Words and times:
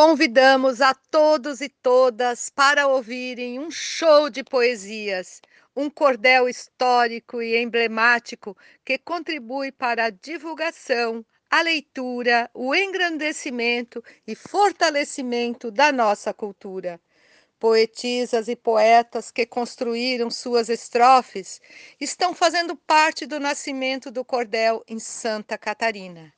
Convidamos 0.00 0.80
a 0.80 0.94
todos 0.94 1.60
e 1.60 1.68
todas 1.68 2.48
para 2.50 2.86
ouvirem 2.86 3.58
um 3.58 3.68
show 3.68 4.30
de 4.30 4.44
poesias, 4.44 5.42
um 5.74 5.90
cordel 5.90 6.48
histórico 6.48 7.42
e 7.42 7.60
emblemático 7.60 8.56
que 8.84 8.96
contribui 8.96 9.72
para 9.72 10.04
a 10.04 10.10
divulgação, 10.10 11.26
a 11.50 11.62
leitura, 11.62 12.48
o 12.54 12.72
engrandecimento 12.76 14.00
e 14.24 14.36
fortalecimento 14.36 15.68
da 15.68 15.90
nossa 15.90 16.32
cultura. 16.32 17.00
Poetisas 17.58 18.46
e 18.46 18.54
poetas 18.54 19.32
que 19.32 19.44
construíram 19.44 20.30
suas 20.30 20.68
estrofes 20.68 21.60
estão 22.00 22.32
fazendo 22.32 22.76
parte 22.76 23.26
do 23.26 23.40
nascimento 23.40 24.12
do 24.12 24.24
cordel 24.24 24.84
em 24.86 25.00
Santa 25.00 25.58
Catarina. 25.58 26.37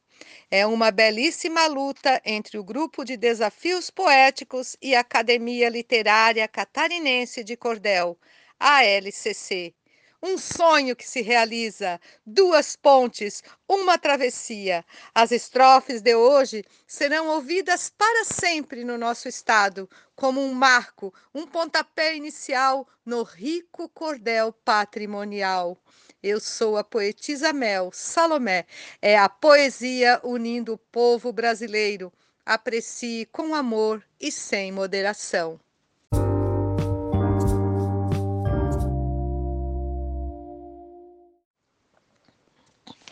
É 0.50 0.66
uma 0.66 0.90
belíssima 0.90 1.66
luta 1.66 2.20
entre 2.24 2.58
o 2.58 2.64
Grupo 2.64 3.04
de 3.04 3.16
Desafios 3.16 3.90
Poéticos 3.90 4.76
e 4.82 4.94
a 4.94 5.00
Academia 5.00 5.68
Literária 5.68 6.46
Catarinense 6.48 7.44
de 7.44 7.56
Cordel, 7.56 8.18
a 8.58 8.84
LCC. 8.84 9.74
Um 10.22 10.36
sonho 10.36 10.94
que 10.94 11.08
se 11.08 11.22
realiza, 11.22 11.98
duas 12.26 12.76
pontes, 12.76 13.42
uma 13.66 13.96
travessia. 13.96 14.84
As 15.14 15.32
estrofes 15.32 16.02
de 16.02 16.14
hoje 16.14 16.62
serão 16.86 17.28
ouvidas 17.28 17.88
para 17.88 18.26
sempre 18.26 18.84
no 18.84 18.98
nosso 18.98 19.28
estado, 19.28 19.88
como 20.14 20.42
um 20.42 20.52
marco, 20.52 21.14
um 21.34 21.46
pontapé 21.46 22.14
inicial 22.14 22.86
no 23.06 23.22
rico 23.22 23.88
cordel 23.88 24.52
patrimonial. 24.52 25.78
Eu 26.22 26.38
sou 26.38 26.76
a 26.76 26.84
poetisa 26.84 27.50
Mel 27.50 27.90
Salomé. 27.94 28.66
É 29.00 29.16
a 29.16 29.26
poesia 29.26 30.20
unindo 30.22 30.74
o 30.74 30.78
povo 30.78 31.32
brasileiro. 31.32 32.12
Aprecie 32.44 33.24
com 33.32 33.54
amor 33.54 34.04
e 34.20 34.30
sem 34.30 34.70
moderação. 34.70 35.58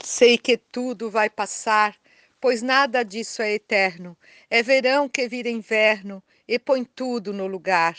Sei 0.04 0.36
que 0.36 0.58
tudo 0.58 1.10
vai 1.10 1.30
passar, 1.30 1.96
pois 2.38 2.60
nada 2.60 3.02
disso 3.02 3.40
é 3.40 3.54
eterno. 3.54 4.14
É 4.50 4.62
verão 4.62 5.08
que 5.08 5.26
vira 5.26 5.48
inverno 5.48 6.22
e 6.46 6.58
põe 6.58 6.84
tudo 6.84 7.32
no 7.32 7.46
lugar. 7.46 7.96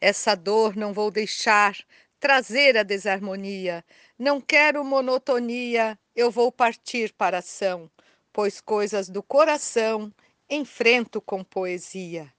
Essa 0.00 0.34
dor 0.34 0.74
não 0.74 0.94
vou 0.94 1.10
deixar 1.10 1.76
trazer 2.20 2.76
a 2.76 2.82
desarmonia. 2.82 3.84
Não 4.18 4.40
quero 4.40 4.84
monotonia, 4.84 5.98
eu 6.14 6.30
vou 6.30 6.50
partir 6.50 7.12
para 7.12 7.38
ação, 7.38 7.90
pois 8.32 8.60
coisas 8.60 9.08
do 9.08 9.22
coração 9.22 10.12
enfrento 10.50 11.20
com 11.20 11.44
poesia. 11.44 12.32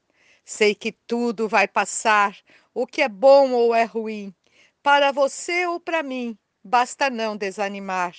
Sei 0.44 0.74
que 0.74 0.92
tudo 0.92 1.48
vai 1.48 1.68
passar, 1.68 2.36
o 2.74 2.88
que 2.88 3.02
é 3.02 3.10
bom 3.10 3.52
ou 3.52 3.74
é 3.76 3.84
ruim, 3.84 4.34
para 4.82 5.12
você 5.12 5.68
ou 5.68 5.80
para 5.80 6.02
mim, 6.02 6.38
basta 6.64 7.10
não 7.10 7.38
desanimar. 7.38 8.16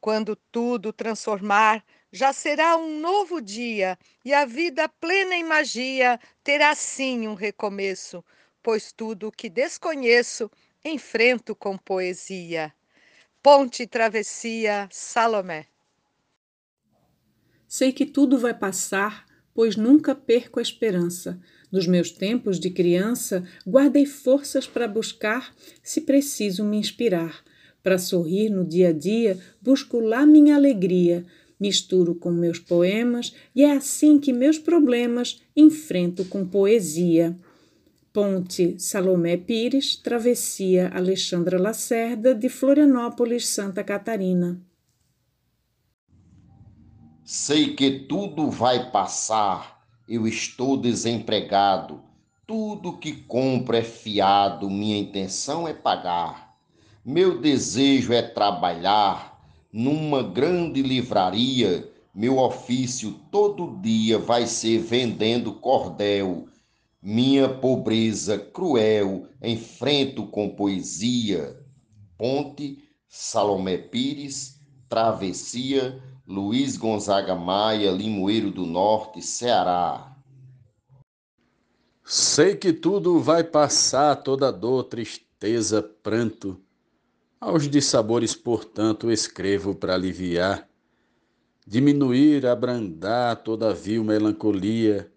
Quando 0.00 0.36
tudo 0.50 0.92
transformar, 0.92 1.84
já 2.12 2.32
será 2.32 2.76
um 2.76 3.00
novo 3.00 3.40
dia 3.40 3.98
e 4.24 4.32
a 4.32 4.44
vida 4.44 4.88
plena 4.88 5.34
em 5.34 5.44
magia 5.44 6.18
terá 6.42 6.74
sim 6.74 7.28
um 7.28 7.34
recomeço, 7.34 8.24
pois 8.62 8.92
tudo 8.92 9.28
o 9.28 9.32
que 9.32 9.50
desconheço 9.50 10.50
enfrento 10.84 11.54
com 11.54 11.76
poesia. 11.76 12.72
Ponte 13.42 13.86
Travessia 13.86 14.88
Salomé. 14.90 15.66
Sei 17.66 17.92
que 17.92 18.06
tudo 18.06 18.38
vai 18.38 18.54
passar, 18.54 19.26
pois 19.54 19.76
nunca 19.76 20.14
perco 20.14 20.58
a 20.58 20.62
esperança. 20.62 21.40
Nos 21.70 21.86
meus 21.86 22.10
tempos 22.10 22.58
de 22.58 22.70
criança, 22.70 23.44
guardei 23.66 24.06
forças 24.06 24.66
para 24.66 24.88
buscar, 24.88 25.54
se 25.82 26.00
preciso 26.00 26.64
me 26.64 26.78
inspirar. 26.78 27.44
Para 27.82 27.98
sorrir 27.98 28.50
no 28.50 28.64
dia 28.64 28.88
a 28.88 28.92
dia, 28.92 29.38
busco 29.60 30.00
lá 30.00 30.24
minha 30.24 30.56
alegria. 30.56 31.24
Misturo 31.60 32.14
com 32.14 32.30
meus 32.30 32.58
poemas 32.58 33.34
e 33.54 33.64
é 33.64 33.72
assim 33.72 34.18
que 34.18 34.32
meus 34.32 34.58
problemas 34.58 35.42
enfrento 35.56 36.24
com 36.24 36.46
poesia. 36.46 37.36
Ponte 38.20 38.74
Salomé 38.80 39.36
Pires, 39.36 39.94
Travessia 39.94 40.90
Alexandra 40.92 41.56
Lacerda, 41.56 42.34
de 42.34 42.48
Florianópolis, 42.48 43.46
Santa 43.46 43.84
Catarina. 43.84 44.60
Sei 47.24 47.76
que 47.76 48.00
tudo 48.08 48.50
vai 48.50 48.90
passar, 48.90 49.86
eu 50.08 50.26
estou 50.26 50.76
desempregado. 50.76 52.02
Tudo 52.44 52.98
que 52.98 53.12
compro 53.12 53.76
é 53.76 53.84
fiado, 53.84 54.68
minha 54.68 54.98
intenção 54.98 55.68
é 55.68 55.72
pagar. 55.72 56.56
Meu 57.04 57.40
desejo 57.40 58.12
é 58.12 58.20
trabalhar 58.20 59.40
numa 59.72 60.24
grande 60.24 60.82
livraria. 60.82 61.88
Meu 62.12 62.38
ofício 62.38 63.12
todo 63.30 63.80
dia 63.80 64.18
vai 64.18 64.44
ser 64.44 64.80
vendendo 64.80 65.52
cordel 65.52 66.48
minha 67.02 67.48
pobreza 67.48 68.38
cruel 68.38 69.28
enfrento 69.42 70.26
com 70.26 70.54
poesia. 70.54 71.58
Ponte, 72.16 72.78
Salomé 73.08 73.78
Pires, 73.78 74.60
Travessia, 74.88 76.02
Luiz 76.26 76.76
Gonzaga 76.76 77.34
Maia, 77.34 77.90
Limoeiro 77.90 78.50
do 78.50 78.66
Norte, 78.66 79.22
Ceará. 79.22 80.16
Sei 82.04 82.56
que 82.56 82.72
tudo 82.72 83.20
vai 83.20 83.44
passar, 83.44 84.16
toda 84.16 84.50
dor, 84.50 84.84
tristeza, 84.84 85.82
pranto. 85.82 86.60
Aos 87.40 87.68
dissabores, 87.68 88.34
portanto, 88.34 89.10
escrevo 89.12 89.74
para 89.74 89.94
aliviar, 89.94 90.68
diminuir, 91.66 92.46
abrandar 92.46 93.36
toda 93.36 93.72
vil 93.72 94.02
melancolia 94.02 95.12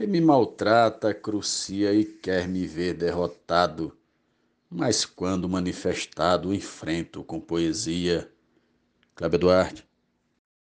que 0.00 0.06
me 0.06 0.18
maltrata, 0.18 1.12
crucia 1.12 1.92
e 1.92 2.06
quer 2.06 2.48
me 2.48 2.66
ver 2.66 2.94
derrotado, 2.94 3.94
mas 4.70 5.04
quando 5.04 5.46
manifestado 5.46 6.54
enfrento 6.54 7.22
com 7.22 7.38
poesia. 7.38 8.26
Cláudio 9.14 9.40
Duarte. 9.40 9.86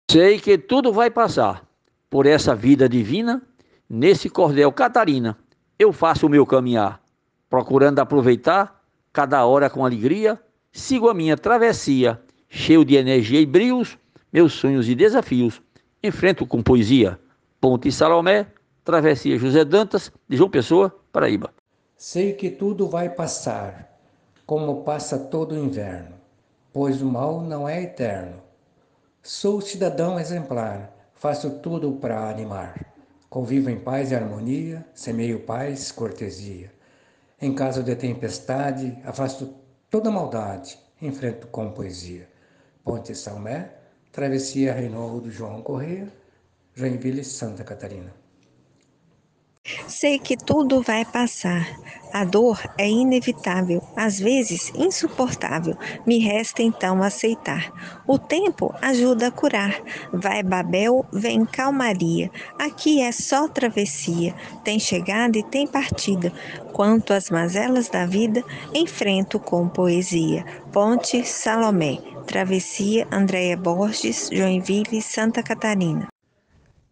Sei 0.09 0.39
que 0.39 0.57
tudo 0.57 0.93
vai 0.93 1.11
passar 1.11 1.69
por 2.09 2.25
essa 2.25 2.55
vida 2.55 2.87
divina, 2.87 3.41
nesse 3.89 4.29
cordel 4.29 4.71
Catarina, 4.71 5.37
eu 5.77 5.91
faço 5.91 6.25
o 6.25 6.29
meu 6.29 6.45
caminhar, 6.45 7.03
procurando 7.49 7.99
aproveitar 7.99 8.81
cada 9.11 9.45
hora 9.45 9.69
com 9.69 9.85
alegria, 9.85 10.41
sigo 10.71 11.09
a 11.09 11.13
minha 11.13 11.35
travessia, 11.35 12.17
cheio 12.47 12.85
de 12.85 12.95
energia 12.95 13.41
e 13.41 13.45
brios, 13.45 13.97
meus 14.31 14.53
sonhos 14.53 14.87
e 14.87 14.95
desafios, 14.95 15.61
enfrento 16.01 16.45
com 16.45 16.63
poesia. 16.63 17.19
Ponte 17.59 17.91
Salomé, 17.91 18.47
Travessia 18.87 19.37
José 19.37 19.65
Dantas, 19.65 20.09
de 20.29 20.37
João 20.37 20.49
Pessoa, 20.49 20.97
Paraíba. 21.11 21.53
Sei 21.97 22.31
que 22.31 22.49
tudo 22.49 22.87
vai 22.87 23.09
passar, 23.09 23.99
como 24.45 24.85
passa 24.85 25.19
todo 25.19 25.51
o 25.51 25.57
inverno, 25.57 26.15
pois 26.71 27.01
o 27.01 27.05
mal 27.05 27.41
não 27.41 27.67
é 27.67 27.83
eterno. 27.83 28.41
Sou 29.21 29.59
cidadão 29.59 30.17
exemplar, 30.17 30.89
faço 31.15 31.59
tudo 31.59 31.91
para 31.95 32.29
animar. 32.29 32.93
Convivo 33.29 33.69
em 33.69 33.77
paz 33.77 34.11
e 34.11 34.15
harmonia, 34.15 34.87
semeio 34.93 35.41
paz, 35.41 35.91
cortesia. 35.91 36.71
Em 37.41 37.53
caso 37.53 37.83
de 37.83 37.93
tempestade, 37.93 38.97
afasto 39.03 39.53
toda 39.89 40.09
maldade, 40.09 40.79
enfrento 41.01 41.47
com 41.47 41.73
poesia. 41.73 42.29
Ponte 42.85 43.13
Salmé, 43.13 43.69
Travessia 44.13 44.71
Reinaldo 44.71 45.29
João 45.29 45.61
Correia, 45.61 46.07
Joinville, 46.73 47.25
Santa 47.25 47.65
Catarina. 47.65 48.26
Sei 49.87 50.17
que 50.17 50.37
tudo 50.37 50.81
vai 50.81 51.03
passar. 51.03 51.67
A 52.13 52.23
dor 52.23 52.59
é 52.77 52.89
inevitável, 52.89 53.83
às 53.95 54.17
vezes 54.17 54.71
insuportável. 54.75 55.77
Me 56.05 56.19
resta 56.19 56.63
então 56.63 57.03
aceitar. 57.03 57.71
O 58.07 58.17
tempo 58.17 58.73
ajuda 58.81 59.27
a 59.27 59.31
curar. 59.31 59.81
Vai 60.13 60.41
Babel, 60.41 61.05
vem 61.11 61.45
calmaria. 61.45 62.31
Aqui 62.57 63.01
é 63.01 63.11
só 63.11 63.47
travessia. 63.47 64.33
Tem 64.63 64.79
chegada 64.79 65.37
e 65.37 65.43
tem 65.43 65.67
partida. 65.67 66.31
Quanto 66.71 67.11
às 67.11 67.29
mazelas 67.29 67.89
da 67.89 68.05
vida, 68.05 68.43
enfrento 68.73 69.37
com 69.37 69.67
poesia. 69.67 70.45
Ponte 70.71 71.25
Salomé. 71.25 71.97
Travessia 72.25 73.07
Andréia 73.11 73.57
Borges, 73.57 74.29
Joinville, 74.31 75.01
Santa 75.01 75.43
Catarina. 75.43 76.07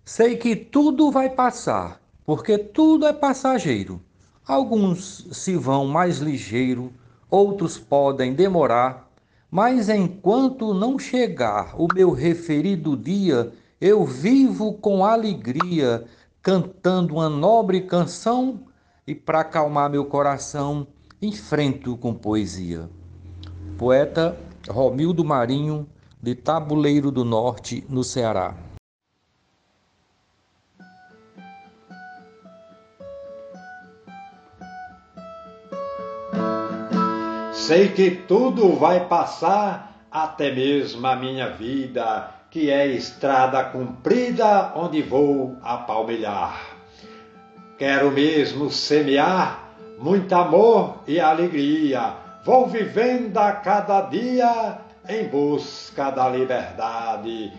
Sei 0.04 0.38
que 0.38 0.56
tudo 0.56 1.10
vai 1.10 1.30
passar 1.30 2.05
porque 2.26 2.58
tudo 2.58 3.06
é 3.06 3.14
passageiro. 3.14 4.02
Alguns 4.48 5.28
se 5.32 5.56
vão 5.56 5.86
mais 5.86 6.18
ligeiro, 6.18 6.92
outros 7.30 7.78
podem 7.78 8.34
demorar, 8.34 9.10
mas 9.50 9.90
enquanto 9.90 10.74
não 10.74 11.00
chegar 11.00 11.76
o 11.80 11.88
meu 11.94 12.12
referido 12.12 12.96
dia, 12.98 13.52
eu 13.80 14.06
vivo 14.06 14.74
com 14.74 15.06
alegria, 15.06 16.06
cantando 16.42 17.16
uma 17.16 17.30
nobre 17.30 17.82
canção 17.82 18.60
e 19.08 19.14
para 19.14 19.42
acalmar 19.42 19.90
meu 19.90 20.06
coração, 20.06 20.88
enfrento 21.22 21.96
com 21.98 22.14
poesia. 22.14 22.90
Poeta 23.78 24.38
Romildo 24.68 25.24
Marinho, 25.24 25.88
de 26.22 26.34
Tabuleiro 26.34 27.12
do 27.12 27.24
Norte, 27.24 27.86
no 27.88 28.04
Ceará. 28.04 28.65
Sei 37.66 37.88
que 37.88 38.12
tudo 38.12 38.74
vai 38.74 39.08
passar, 39.08 40.06
até 40.12 40.52
mesmo 40.52 41.08
a 41.08 41.16
minha 41.16 41.50
vida, 41.50 42.30
que 42.52 42.70
é 42.70 42.86
estrada 42.86 43.64
comprida 43.64 44.72
onde 44.76 45.02
vou 45.02 45.58
a 45.64 45.78
palmilhar. 45.78 46.62
Quero 47.80 48.12
mesmo 48.12 48.70
semear 48.70 49.68
muito 49.98 50.36
amor 50.36 50.98
e 51.08 51.20
alegria. 51.20 52.14
Vou 52.44 52.68
vivendo 52.68 53.36
a 53.40 53.54
cada 53.54 54.02
dia 54.02 54.78
em 55.10 55.28
busca 55.28 56.12
da 56.12 56.30
liberdade. 56.30 57.52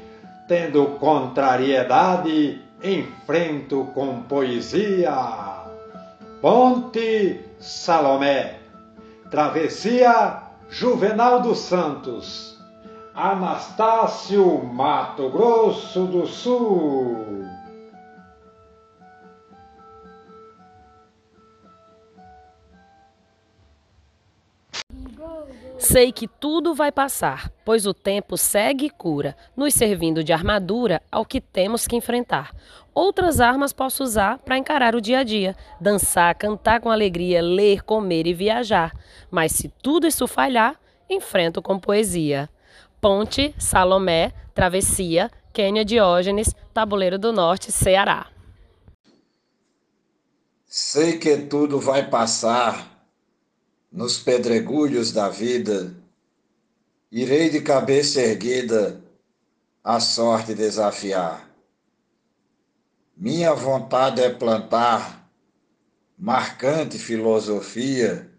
Tendo 0.47 0.87
contrariedade, 1.01 2.63
enfrento 2.81 3.89
com 3.93 4.23
poesia. 4.23 5.65
Ponte 6.41 7.41
Salomé 7.59 8.66
Travessia 9.31 10.43
Juvenal 10.69 11.43
dos 11.43 11.59
Santos, 11.59 12.59
Anastácio, 13.15 14.63
Mato 14.65 15.29
Grosso 15.31 16.07
do 16.07 16.27
Sul. 16.27 17.36
Sei 25.97 26.13
que 26.13 26.29
tudo 26.29 26.75
vai 26.75 26.93
passar, 26.93 27.51
pois 27.65 27.87
o 27.87 27.95
tempo 27.95 28.37
segue 28.37 28.85
e 28.85 28.91
cura, 28.91 29.35
nos 29.57 29.73
servindo 29.73 30.23
de 30.23 30.31
armadura 30.31 31.01
ao 31.11 31.25
que 31.25 31.41
temos 31.41 31.87
que 31.87 31.97
enfrentar. 31.97 32.55
Outras 32.95 33.41
armas 33.41 33.73
posso 33.73 34.05
usar 34.05 34.37
para 34.41 34.59
encarar 34.59 34.95
o 34.95 35.01
dia 35.01 35.21
a 35.21 35.23
dia, 35.23 35.57
dançar, 35.81 36.35
cantar 36.35 36.83
com 36.83 36.91
alegria, 36.91 37.41
ler, 37.41 37.83
comer 37.83 38.27
e 38.27 38.35
viajar. 38.35 38.93
Mas 39.31 39.53
se 39.53 39.73
tudo 39.83 40.07
isso 40.07 40.27
falhar, 40.27 40.79
enfrento 41.09 41.63
com 41.63 41.79
poesia. 41.79 42.51
Ponte, 43.01 43.55
Salomé, 43.59 44.35
Travessia, 44.55 45.31
Quênia 45.51 45.83
Diógenes, 45.83 46.55
Tabuleiro 46.75 47.19
do 47.19 47.33
Norte, 47.33 47.73
Ceará. 47.73 48.27
Sei 50.67 51.17
que 51.17 51.39
tudo 51.39 51.81
vai 51.81 52.07
passar 52.11 52.96
nos 53.97 54.19
pedregulhos 54.19 55.11
da 55.11 55.31
vida, 55.31 55.97
irei 57.11 57.49
de 57.49 57.63
cabeça 57.63 58.21
erguida 58.21 59.01
a 59.83 59.99
sorte 60.01 60.55
desafiar. 60.55 61.49
Minha 63.17 63.55
vontade 63.55 64.21
é 64.21 64.29
plantar 64.29 65.27
marcante 66.19 66.99
filosofia, 66.99 68.31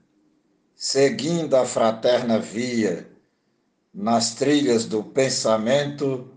seguindo 0.76 1.56
a 1.56 1.66
fraterna 1.66 2.38
via, 2.38 3.10
nas 3.92 4.36
trilhas 4.36 4.86
do 4.86 5.04
pensamento, 5.04 6.30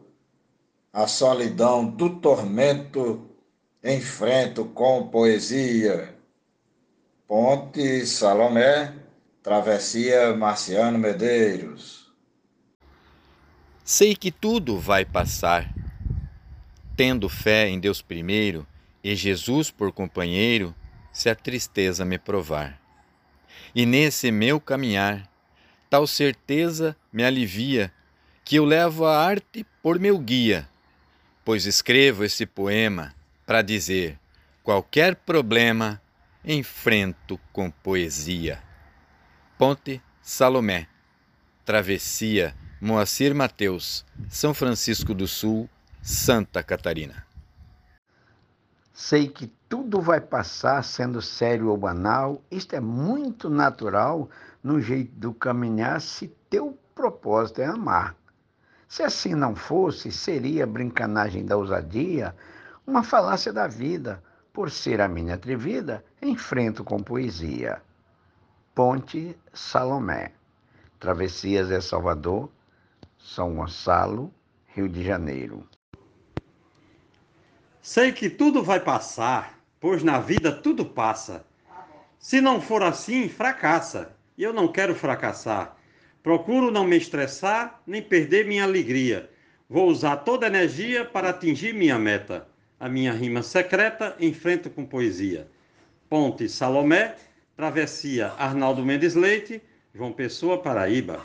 a 0.91 1.07
solidão 1.07 1.87
do 1.87 2.19
tormento 2.21 3.29
enfrento 3.85 4.65
com 4.65 5.09
poesia. 5.09 6.19
Ponte 7.29 8.07
Salomé, 8.07 9.00
Travessia 9.43 10.37
Marciano 10.37 10.99
Medeiros. 10.99 12.13
Sei 13.83 14.15
que 14.15 14.31
tudo 14.31 14.79
vai 14.79 15.07
passar. 15.07 15.73
Tendo 16.95 17.27
fé 17.27 17.67
em 17.67 17.81
Deus 17.81 18.03
primeiro 18.03 18.67
e 19.03 19.17
Jesus 19.17 19.71
por 19.71 19.93
companheiro, 19.93 20.75
se 21.11 21.31
a 21.31 21.35
tristeza 21.35 22.05
me 22.05 22.19
provar. 22.19 22.79
E 23.75 23.87
nesse 23.87 24.31
meu 24.31 24.61
caminhar, 24.61 25.27
tal 25.89 26.07
certeza 26.07 26.95
me 27.11 27.25
alivia, 27.25 27.91
que 28.45 28.57
eu 28.57 28.67
levo 28.67 29.07
a 29.07 29.25
arte 29.25 29.65
por 29.83 29.99
meu 29.99 30.19
guia, 30.19 30.69
pois 31.43 31.65
escrevo 31.65 32.25
esse 32.25 32.45
poema 32.45 33.15
para 33.47 33.63
dizer: 33.63 34.19
qualquer 34.63 35.17
problema 35.17 35.99
enfrento 36.45 37.41
com 37.55 37.71
poesia. 37.71 38.70
Ponte 39.61 40.03
Salomé, 40.23 40.89
Travessia 41.67 42.55
Moacir 42.81 43.35
Mateus, 43.35 44.07
São 44.31 44.55
Francisco 44.55 45.13
do 45.13 45.29
Sul, 45.29 45.69
Santa 46.01 46.63
Catarina. 46.63 47.27
Sei 48.95 49.29
que 49.29 49.53
tudo 49.69 50.01
vai 50.01 50.19
passar 50.19 50.83
sendo 50.83 51.21
sério 51.21 51.69
ou 51.69 51.77
banal, 51.77 52.43
isto 52.51 52.75
é 52.75 52.81
muito 52.81 53.51
natural 53.51 54.31
no 54.65 54.81
jeito 54.81 55.13
do 55.17 55.35
caminhar 55.35 56.01
se 56.01 56.29
teu 56.49 56.79
propósito 56.95 57.61
é 57.61 57.67
amar. 57.67 58.17
Se 58.89 59.03
assim 59.03 59.35
não 59.35 59.55
fosse, 59.55 60.11
seria 60.11 60.67
brincanagem 60.67 61.45
da 61.45 61.59
ousadia, 61.59 62.35
uma 62.87 63.03
falácia 63.03 63.53
da 63.53 63.67
vida. 63.67 64.23
Por 64.55 64.71
ser 64.71 65.03
a 65.03 65.07
minha 65.07 65.35
atrevida, 65.35 66.03
enfrento 66.23 66.83
com 66.83 67.03
poesia. 67.03 67.83
Ponte 68.83 69.37
Salomé. 69.53 70.33
Travessias 70.99 71.71
é 71.71 71.83
Salvador, 71.83 72.51
São 73.19 73.57
Gonçalo, 73.57 74.33
Rio 74.69 74.89
de 74.89 75.05
Janeiro. 75.05 75.69
Sei 77.83 78.11
que 78.11 78.31
tudo 78.31 78.63
vai 78.63 78.81
passar, 78.81 79.61
pois 79.79 80.03
na 80.03 80.19
vida 80.19 80.51
tudo 80.51 80.87
passa. 80.87 81.45
Se 82.19 82.41
não 82.41 82.59
for 82.59 82.83
assim, 82.83 83.29
fracassa. 83.29 84.17
E 84.39 84.43
eu 84.43 84.51
não 84.55 84.67
quero 84.67 84.95
fracassar. 84.95 85.77
Procuro 86.23 86.71
não 86.71 86.87
me 86.87 86.97
estressar, 86.97 87.83
nem 87.87 88.01
perder 88.01 88.47
minha 88.47 88.65
alegria. 88.65 89.31
Vou 89.69 89.91
usar 89.91 90.17
toda 90.17 90.47
a 90.47 90.49
energia 90.49 91.05
para 91.05 91.29
atingir 91.29 91.75
minha 91.75 91.99
meta. 91.99 92.49
A 92.81 92.89
minha 92.89 93.13
rima 93.13 93.43
secreta 93.43 94.17
enfrento 94.19 94.71
com 94.71 94.87
poesia. 94.87 95.51
Ponte 96.09 96.49
Salomé, 96.49 97.15
Travessia 97.61 98.33
Arnaldo 98.39 98.83
Mendes 98.83 99.15
Leite, 99.15 99.63
João 99.95 100.15
Pessoa, 100.15 100.63
Paraíba. 100.63 101.21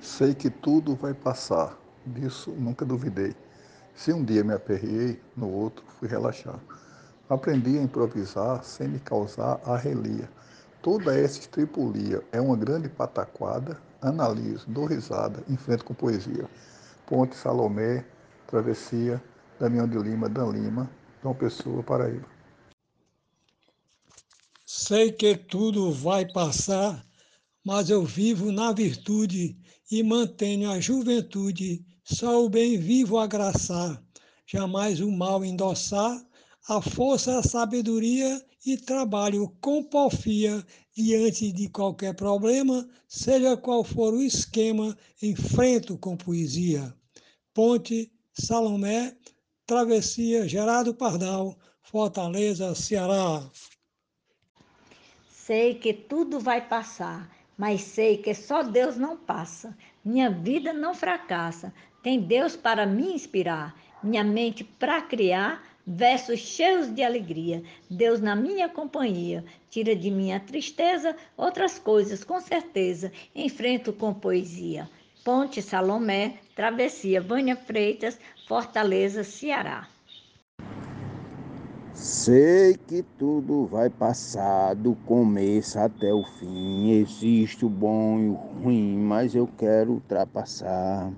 Sei 0.00 0.34
que 0.34 0.50
tudo 0.50 0.96
vai 0.96 1.14
passar, 1.14 1.78
disso 2.04 2.50
nunca 2.50 2.84
duvidei. 2.84 3.32
Se 3.94 4.12
um 4.12 4.24
dia 4.24 4.42
me 4.42 4.52
aperriei, 4.52 5.22
no 5.36 5.48
outro 5.48 5.84
fui 5.86 6.08
relaxar. 6.08 6.58
Aprendi 7.30 7.78
a 7.78 7.82
improvisar 7.82 8.64
sem 8.64 8.88
me 8.88 8.98
causar 8.98 9.60
arrelia. 9.64 10.28
Toda 10.82 11.16
essa 11.16 11.38
estripulia 11.38 12.20
é 12.32 12.40
uma 12.40 12.56
grande 12.56 12.88
pataquada. 12.88 13.80
Analiso, 14.02 14.68
dou 14.68 14.86
risada, 14.86 15.44
enfrento 15.48 15.84
com 15.84 15.94
poesia. 15.94 16.50
Ponte 17.06 17.36
Salomé, 17.36 18.04
Travessia, 18.48 19.22
Damião 19.60 19.86
de 19.86 19.96
Lima, 19.96 20.28
Dan 20.28 20.50
Lima, 20.50 20.90
João 21.22 21.36
Pessoa, 21.36 21.84
Paraíba. 21.84 22.35
Sei 24.68 25.12
que 25.12 25.36
tudo 25.36 25.92
vai 25.92 26.26
passar, 26.26 27.06
mas 27.64 27.88
eu 27.88 28.04
vivo 28.04 28.50
na 28.50 28.72
virtude 28.72 29.56
e 29.88 30.02
mantenho 30.02 30.68
a 30.68 30.80
juventude, 30.80 31.86
só 32.02 32.44
o 32.44 32.50
bem 32.50 32.76
vivo 32.76 33.16
agraçar, 33.16 34.02
jamais 34.44 35.00
o 35.00 35.08
mal 35.08 35.44
endossar, 35.44 36.20
a 36.68 36.82
força, 36.82 37.38
a 37.38 37.44
sabedoria 37.44 38.44
e 38.66 38.76
trabalho 38.76 39.56
com 39.60 39.84
porfia 39.84 40.66
diante 40.96 41.52
de 41.52 41.68
qualquer 41.68 42.16
problema, 42.16 42.88
seja 43.06 43.56
qual 43.56 43.84
for 43.84 44.14
o 44.14 44.20
esquema, 44.20 44.98
enfrento 45.22 45.96
com 45.96 46.16
poesia. 46.16 46.92
Ponte 47.54 48.10
Salomé, 48.32 49.16
Travessia 49.64 50.48
Gerardo 50.48 50.92
Pardal, 50.92 51.56
Fortaleza, 51.84 52.74
Ceará. 52.74 53.48
Sei 55.46 55.74
que 55.74 55.92
tudo 55.92 56.40
vai 56.40 56.60
passar, 56.60 57.30
mas 57.56 57.80
sei 57.80 58.16
que 58.16 58.34
só 58.34 58.64
Deus 58.64 58.96
não 58.96 59.16
passa. 59.16 59.78
Minha 60.04 60.28
vida 60.28 60.72
não 60.72 60.92
fracassa. 60.92 61.72
Tem 62.02 62.18
Deus 62.18 62.56
para 62.56 62.84
me 62.84 63.12
inspirar, 63.12 63.72
minha 64.02 64.24
mente 64.24 64.64
para 64.64 65.00
criar 65.00 65.62
versos 65.86 66.40
cheios 66.40 66.92
de 66.92 67.00
alegria. 67.00 67.62
Deus 67.88 68.20
na 68.20 68.34
minha 68.34 68.68
companhia, 68.68 69.44
tira 69.70 69.94
de 69.94 70.10
minha 70.10 70.40
tristeza 70.40 71.14
outras 71.36 71.78
coisas, 71.78 72.24
com 72.24 72.40
certeza. 72.40 73.12
Enfrento 73.32 73.92
com 73.92 74.12
poesia. 74.12 74.90
Ponte 75.22 75.62
Salomé, 75.62 76.40
Travessia 76.56 77.20
Vânia 77.20 77.54
Freitas, 77.54 78.18
Fortaleza, 78.48 79.22
Ceará. 79.22 79.86
Sei 81.96 82.76
que 82.76 83.02
tudo 83.02 83.64
vai 83.64 83.88
passar 83.88 84.74
do 84.74 84.94
começo 84.94 85.78
até 85.78 86.12
o 86.12 86.22
fim. 86.22 86.90
Existe 86.90 87.64
o 87.64 87.70
bom 87.70 88.18
e 88.18 88.28
o 88.28 88.34
ruim, 88.34 88.98
mas 88.98 89.34
eu 89.34 89.48
quero 89.56 89.92
ultrapassar. 89.92 91.10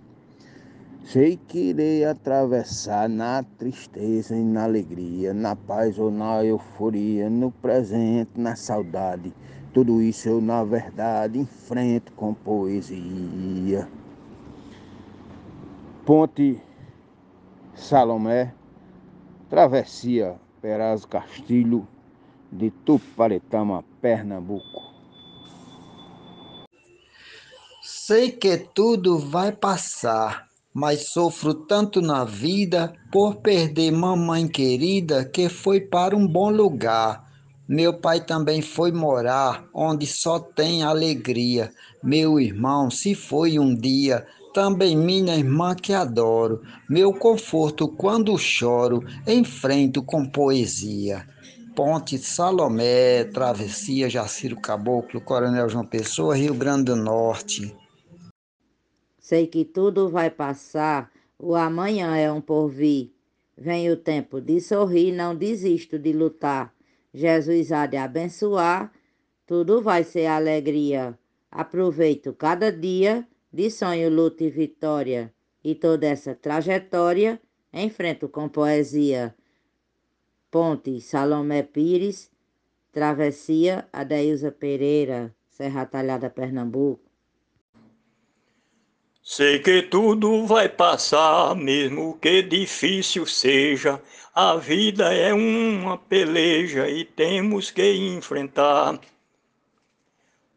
Sei 1.03 1.37
que 1.37 1.71
irei 1.71 2.05
atravessar 2.05 3.09
na 3.09 3.43
tristeza 3.43 4.37
e 4.37 4.45
na 4.45 4.63
alegria, 4.63 5.35
na 5.35 5.57
paz 5.57 5.99
ou 5.99 6.13
na 6.13 6.45
euforia, 6.45 7.29
no 7.29 7.51
presente, 7.51 8.31
na 8.37 8.55
saudade. 8.55 9.35
Tudo 9.75 10.01
isso 10.01 10.29
eu, 10.29 10.41
na 10.41 10.63
verdade, 10.63 11.41
enfrento 11.41 12.13
com 12.13 12.33
poesia. 12.33 13.89
Ponte 16.07 16.63
Salomé, 17.75 18.55
travessia 19.51 20.37
Peraz 20.61 21.05
Castilho, 21.05 21.87
de 22.51 22.71
Tuparetama, 22.71 23.85
Pernambuco. 24.01 24.89
Sei 27.83 28.31
que 28.31 28.57
tudo 28.57 29.19
vai 29.19 29.53
passar, 29.53 30.49
mas 30.75 31.11
sofro 31.11 31.55
tanto 31.55 32.01
na 32.01 32.25
vida 32.25 32.93
por 33.13 33.37
perder 33.37 33.93
mamãe 33.93 34.49
querida 34.49 35.25
que 35.25 35.49
foi 35.49 35.81
para 35.81 36.17
um 36.17 36.27
bom 36.27 36.51
lugar. 36.51 37.29
Meu 37.69 37.93
pai 37.93 38.25
também 38.25 38.63
foi 38.63 38.91
morar 38.91 39.69
onde 39.75 40.07
só 40.07 40.41
tem 40.41 40.83
alegria. 40.83 41.71
Meu 42.03 42.41
irmão 42.41 42.91
se 42.91 43.15
foi 43.15 43.59
um 43.59 43.75
dia 43.75 44.27
também 44.53 44.97
minha 44.97 45.37
irmã 45.37 45.75
que 45.75 45.93
adoro, 45.93 46.63
meu 46.89 47.13
conforto 47.13 47.89
quando 47.89 48.37
choro, 48.39 49.03
enfrento 49.27 50.03
com 50.03 50.29
poesia. 50.29 51.27
Ponte 51.75 52.19
Salomé, 52.19 53.25
Travessia 53.25 54.11
Jaciro 54.11 54.57
Caboclo, 54.61 55.21
Coronel 55.21 55.69
João 55.69 55.87
Pessoa, 55.87 56.37
Rio 56.37 56.53
Grande 56.55 56.87
do 56.87 56.97
Norte. 56.97 57.73
Sei 59.19 59.47
que 59.47 59.65
tudo 59.65 60.09
vai 60.09 60.31
passar, 60.31 61.11
o 61.39 61.55
amanhã 61.55 62.17
é 62.17 62.33
um 62.33 62.41
porvir. 62.41 63.13
Vem 63.57 63.91
o 63.91 63.97
tempo 63.97 64.41
de 64.41 64.61
sorrir, 64.61 65.13
não 65.13 65.37
desisto 65.37 65.99
de 65.99 66.13
lutar. 66.13 66.75
Jesus 67.15 67.71
há 67.71 67.87
de 67.87 67.97
abençoar, 67.97 68.93
tudo 69.47 69.81
vai 69.81 70.03
ser 70.03 70.27
alegria. 70.27 71.19
Aproveito 71.51 72.33
cada 72.33 72.73
dia 72.73 73.27
de 73.53 73.71
sonho, 73.71 74.11
luta 74.11 74.45
e 74.45 74.51
vitória, 74.51 75.33
e 75.65 75.75
toda 75.75 76.07
essa 76.07 76.35
trajetória 76.35 77.41
enfrento 77.73 78.29
com 78.29 78.49
poesia. 78.49 79.35
Ponte 80.51 81.01
Salomé 81.01 81.63
Pires, 81.63 82.31
Travessia 82.93 83.87
Adeilza 83.93 84.51
Pereira, 84.51 85.35
Serra 85.49 85.85
Talhada, 85.85 86.31
Pernambuco. 86.31 87.09
Sei 89.23 89.59
que 89.59 89.83
tudo 89.83 90.47
vai 90.47 90.71
passar, 90.71 91.55
mesmo 91.55 92.19
que 92.19 92.43
difícil 92.43 93.27
seja. 93.27 94.01
A 94.35 94.57
vida 94.57 95.13
é 95.13 95.35
uma 95.35 95.99
peleja 95.99 96.89
e 96.89 97.05
temos 97.05 97.71
que 97.71 97.93
enfrentar. 97.93 98.99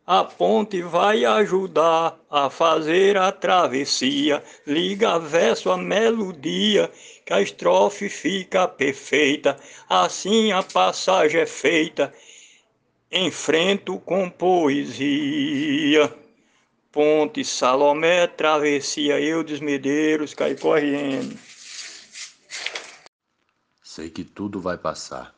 A 0.05 0.23
ponte 0.23 0.81
vai 0.81 1.23
ajudar 1.23 2.19
a 2.29 2.49
fazer 2.49 3.17
a 3.17 3.31
travessia. 3.31 4.43
Liga 4.65 5.19
verso 5.19 5.69
a 5.69 5.77
melodia, 5.77 6.91
que 7.23 7.31
a 7.31 7.41
estrofe 7.41 8.09
fica 8.09 8.67
perfeita. 8.67 9.59
Assim 9.87 10.51
a 10.51 10.63
passagem 10.63 11.41
é 11.41 11.45
feita. 11.45 12.11
Enfrento 13.11 13.99
com 13.99 14.27
poesia. 14.27 16.11
Ponte, 16.91 17.45
Salomé, 17.45 18.25
travessia, 18.25 19.21
Eudes 19.21 19.59
Medeiros, 19.59 20.33
cai 20.33 20.55
correndo. 20.55 21.37
Sei 23.83 24.09
que 24.09 24.23
tudo 24.23 24.59
vai 24.59 24.77
passar. 24.77 25.33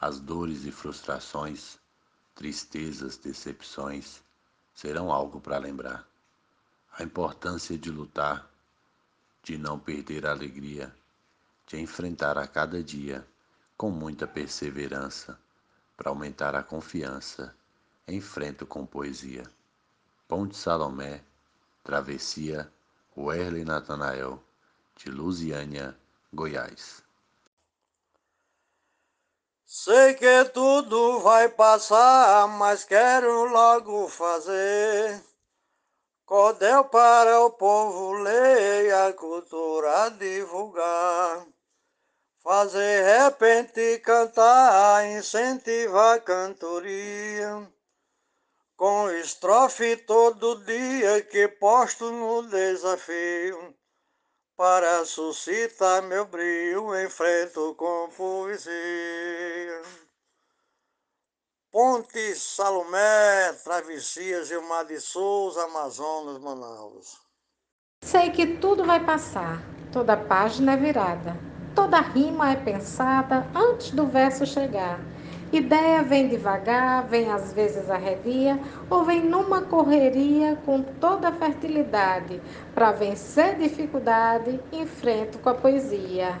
As 0.00 0.18
dores 0.18 0.66
e 0.66 0.72
frustrações 0.72 1.78
tristezas, 2.34 3.16
decepções 3.16 4.22
serão 4.74 5.12
algo 5.12 5.40
para 5.40 5.58
lembrar. 5.58 6.06
A 6.92 7.02
importância 7.02 7.78
de 7.78 7.90
lutar, 7.90 8.48
de 9.42 9.56
não 9.56 9.78
perder 9.78 10.26
a 10.26 10.30
alegria, 10.30 10.94
de 11.66 11.80
enfrentar 11.80 12.36
a 12.38 12.46
cada 12.46 12.82
dia 12.82 13.26
com 13.76 13.90
muita 13.90 14.26
perseverança, 14.26 15.38
para 15.96 16.10
aumentar 16.10 16.54
a 16.54 16.62
confiança, 16.62 17.54
enfrento 18.06 18.66
com 18.66 18.84
poesia. 18.84 19.44
Ponte 20.26 20.56
Salomé, 20.56 21.22
Travessia, 21.84 22.70
Werley 23.16 23.64
Natanael, 23.64 24.42
de 24.96 25.10
Lusiânia, 25.10 25.96
Goiás. 26.32 27.03
Sei 29.66 30.12
que 30.14 30.44
tudo 30.52 31.20
vai 31.20 31.48
passar, 31.48 32.46
mas 32.48 32.84
quero 32.84 33.44
logo 33.44 34.08
fazer. 34.08 35.24
Cordel 36.26 36.84
para 36.84 37.40
o 37.40 37.50
povo 37.50 38.12
ler 38.12 38.86
e 38.86 38.92
a 38.92 39.12
cultura 39.14 40.10
divulgar. 40.10 41.46
Fazer 42.42 43.04
repente 43.04 43.98
cantar, 44.00 45.06
incentivar 45.06 46.18
a 46.18 46.20
cantoria. 46.20 47.66
Com 48.76 49.10
estrofe 49.10 49.96
todo 49.96 50.62
dia 50.64 51.22
que 51.22 51.48
posto 51.48 52.10
no 52.10 52.42
desafio 52.42 53.74
para 54.56 55.04
suscitar 55.04 56.02
meu 56.02 56.24
brilho, 56.24 56.98
enfrento 57.04 57.74
com 57.76 58.08
poesia. 58.16 59.82
Ponte 61.70 62.36
Salomé, 62.36 63.52
Travessia, 63.64 64.44
Gilmar 64.44 64.84
de 64.86 65.00
Souza, 65.00 65.64
Amazonas, 65.64 66.38
Manaus. 66.38 67.20
Sei 68.04 68.30
que 68.30 68.58
tudo 68.58 68.84
vai 68.84 69.04
passar, 69.04 69.60
toda 69.92 70.16
página 70.16 70.74
é 70.74 70.76
virada, 70.76 71.36
toda 71.74 72.00
rima 72.00 72.52
é 72.52 72.56
pensada 72.56 73.46
antes 73.54 73.90
do 73.90 74.06
verso 74.06 74.46
chegar 74.46 75.00
Ideia 75.54 76.02
vem 76.02 76.26
devagar, 76.26 77.06
vem 77.06 77.30
às 77.30 77.52
vezes 77.52 77.88
arredia, 77.88 78.58
ou 78.90 79.04
vem 79.04 79.20
numa 79.20 79.62
correria 79.62 80.56
com 80.66 80.82
toda 80.82 81.28
a 81.28 81.32
fertilidade. 81.32 82.40
Para 82.74 82.90
vencer 82.90 83.56
dificuldade, 83.56 84.58
enfrento 84.72 85.38
com 85.38 85.50
a 85.50 85.54
poesia. 85.54 86.40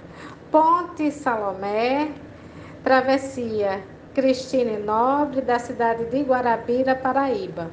Ponte 0.50 1.12
Salomé, 1.12 2.10
Travessia, 2.82 3.86
Cristine 4.12 4.78
Nobre, 4.78 5.42
da 5.42 5.60
cidade 5.60 6.06
de 6.06 6.20
Guarabira, 6.20 6.96
Paraíba. 6.96 7.70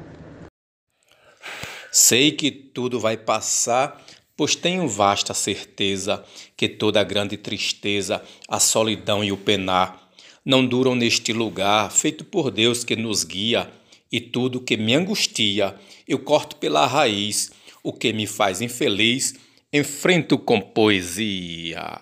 Sei 1.90 2.30
que 2.30 2.52
tudo 2.52 3.00
vai 3.00 3.16
passar, 3.16 4.00
pois 4.36 4.54
tenho 4.54 4.86
vasta 4.86 5.34
certeza 5.34 6.24
que 6.56 6.68
toda 6.68 7.00
a 7.00 7.04
grande 7.04 7.36
tristeza, 7.36 8.22
a 8.46 8.60
solidão 8.60 9.24
e 9.24 9.32
o 9.32 9.36
penar 9.36 10.01
não 10.44 10.66
duram 10.66 10.94
neste 10.94 11.32
lugar, 11.32 11.90
feito 11.90 12.24
por 12.24 12.50
Deus 12.50 12.84
que 12.84 12.96
nos 12.96 13.24
guia, 13.24 13.72
e 14.10 14.20
tudo 14.20 14.60
que 14.60 14.76
me 14.76 14.94
angustia, 14.94 15.78
eu 16.06 16.18
corto 16.18 16.56
pela 16.56 16.86
raiz, 16.86 17.50
o 17.82 17.92
que 17.92 18.12
me 18.12 18.26
faz 18.26 18.60
infeliz, 18.60 19.34
enfrento 19.72 20.38
com 20.38 20.60
poesia. 20.60 22.00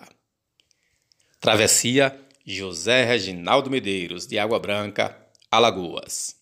Travessia 1.39 2.19
José 2.45 3.05
Reginaldo 3.05 3.69
Medeiros, 3.69 4.27
de 4.27 4.37
Água 4.37 4.59
Branca, 4.59 5.17
Alagoas. 5.49 6.35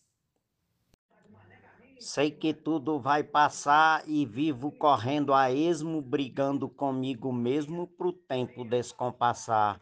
Sei 1.99 2.31
que 2.31 2.53
tudo 2.53 2.99
vai 2.99 3.23
passar 3.23 4.03
e 4.07 4.25
vivo 4.25 4.71
correndo 4.71 5.33
a 5.33 5.51
esmo, 5.51 6.01
brigando 6.01 6.69
comigo 6.69 7.31
mesmo 7.31 7.85
pro 7.85 8.13
tempo 8.13 8.63
descompassar. 8.63 9.79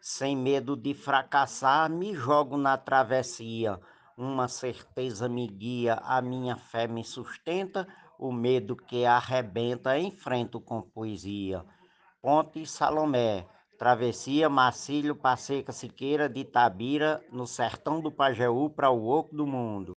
Sem 0.00 0.34
medo 0.34 0.78
de 0.78 0.94
fracassar, 0.94 1.90
me 1.90 2.14
jogo 2.14 2.56
na 2.56 2.78
travessia. 2.78 3.78
Uma 4.16 4.48
certeza 4.48 5.28
me 5.28 5.46
guia, 5.46 6.00
a 6.02 6.22
minha 6.22 6.56
fé 6.56 6.86
me 6.88 7.04
sustenta, 7.04 7.86
o 8.18 8.32
medo 8.32 8.74
que 8.74 9.04
arrebenta 9.04 9.98
enfrento 9.98 10.58
com 10.58 10.80
poesia. 10.80 11.62
Ponte 12.22 12.64
Salomé, 12.64 13.46
travessia 13.78 14.48
Marcílio 14.48 15.14
Passeca 15.14 15.70
Siqueira 15.70 16.30
de 16.30 16.44
Tabira, 16.44 17.22
no 17.30 17.46
sertão 17.46 18.00
do 18.00 18.10
Pajeú 18.10 18.70
para 18.70 18.90
o 18.90 19.06
oco 19.06 19.36
do 19.36 19.46
mundo. 19.46 19.94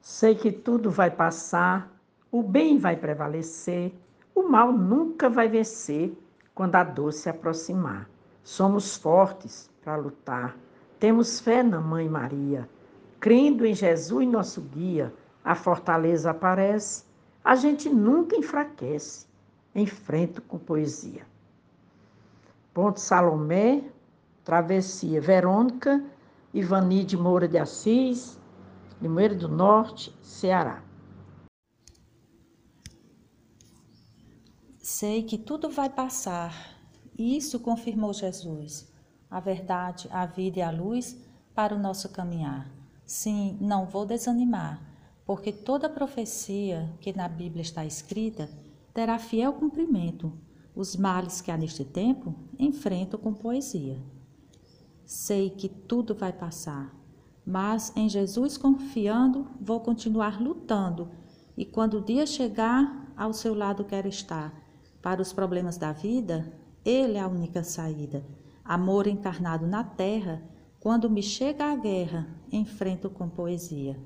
Sei 0.00 0.34
que 0.34 0.50
tudo 0.50 0.90
vai 0.90 1.12
passar, 1.12 1.88
o 2.28 2.42
bem 2.42 2.76
vai 2.76 2.96
prevalecer, 2.96 3.92
o 4.34 4.42
mal 4.42 4.72
nunca 4.72 5.30
vai 5.30 5.48
vencer 5.48 6.12
quando 6.52 6.74
a 6.74 6.82
dor 6.82 7.12
se 7.12 7.28
aproximar. 7.28 8.08
Somos 8.50 8.96
fortes 8.96 9.70
para 9.80 9.94
lutar. 9.94 10.56
Temos 10.98 11.38
fé 11.38 11.62
na 11.62 11.80
Mãe 11.80 12.08
Maria. 12.08 12.68
Crendo 13.20 13.64
em 13.64 13.72
Jesus, 13.72 14.26
nosso 14.26 14.60
guia, 14.60 15.14
a 15.44 15.54
fortaleza 15.54 16.32
aparece. 16.32 17.04
A 17.44 17.54
gente 17.54 17.88
nunca 17.88 18.34
enfraquece. 18.34 19.28
Enfrento 19.72 20.42
com 20.42 20.58
poesia. 20.58 21.24
Ponte 22.74 23.00
Salomé, 23.00 23.84
Travessia 24.42 25.20
Verônica, 25.20 26.04
Ivani 26.52 27.04
de 27.04 27.16
Moura 27.16 27.46
de 27.46 27.56
Assis, 27.56 28.36
Limoeiro 29.00 29.36
do 29.36 29.48
Norte, 29.48 30.12
Ceará. 30.20 30.82
Sei 34.76 35.22
que 35.22 35.38
tudo 35.38 35.70
vai 35.70 35.88
passar, 35.88 36.79
isso 37.22 37.60
confirmou 37.60 38.12
Jesus. 38.12 38.90
A 39.30 39.40
verdade, 39.40 40.08
a 40.10 40.26
vida 40.26 40.58
e 40.58 40.62
a 40.62 40.70
luz 40.70 41.16
para 41.54 41.74
o 41.74 41.78
nosso 41.78 42.08
caminhar. 42.08 42.70
Sim, 43.04 43.58
não 43.60 43.86
vou 43.86 44.06
desanimar, 44.06 44.80
porque 45.24 45.52
toda 45.52 45.88
profecia 45.88 46.92
que 47.00 47.16
na 47.16 47.28
Bíblia 47.28 47.62
está 47.62 47.84
escrita 47.84 48.48
terá 48.94 49.18
fiel 49.18 49.52
cumprimento. 49.52 50.32
Os 50.74 50.96
males 50.96 51.40
que 51.40 51.50
há 51.50 51.56
neste 51.56 51.84
tempo 51.84 52.34
enfrento 52.58 53.18
com 53.18 53.34
poesia. 53.34 54.00
Sei 55.04 55.50
que 55.50 55.68
tudo 55.68 56.14
vai 56.14 56.32
passar, 56.32 56.94
mas 57.44 57.92
em 57.96 58.08
Jesus 58.08 58.56
confiando, 58.56 59.48
vou 59.60 59.80
continuar 59.80 60.40
lutando 60.40 61.10
e 61.56 61.64
quando 61.64 61.98
o 61.98 62.00
dia 62.00 62.26
chegar, 62.26 63.12
ao 63.16 63.34
seu 63.34 63.54
lado 63.54 63.84
quero 63.84 64.08
estar. 64.08 64.54
Para 65.02 65.20
os 65.20 65.30
problemas 65.30 65.76
da 65.76 65.92
vida, 65.92 66.50
Ele 66.84 67.16
é 67.16 67.20
a 67.20 67.28
única 67.28 67.62
saída. 67.62 68.24
Amor 68.64 69.06
encarnado 69.06 69.66
na 69.66 69.84
terra, 69.84 70.42
quando 70.78 71.10
me 71.10 71.22
chega 71.22 71.64
a 71.64 71.76
guerra, 71.76 72.26
enfrento 72.50 73.10
com 73.10 73.28
poesia. 73.28 73.98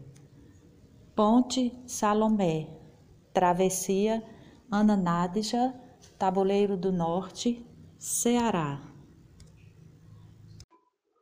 Ponte 1.14 1.72
Salomé, 1.86 2.68
Travessia 3.32 4.22
Ana 4.70 4.96
Nádija, 4.96 5.72
Tabuleiro 6.18 6.76
do 6.76 6.90
Norte, 6.90 7.64
Ceará. 7.96 8.80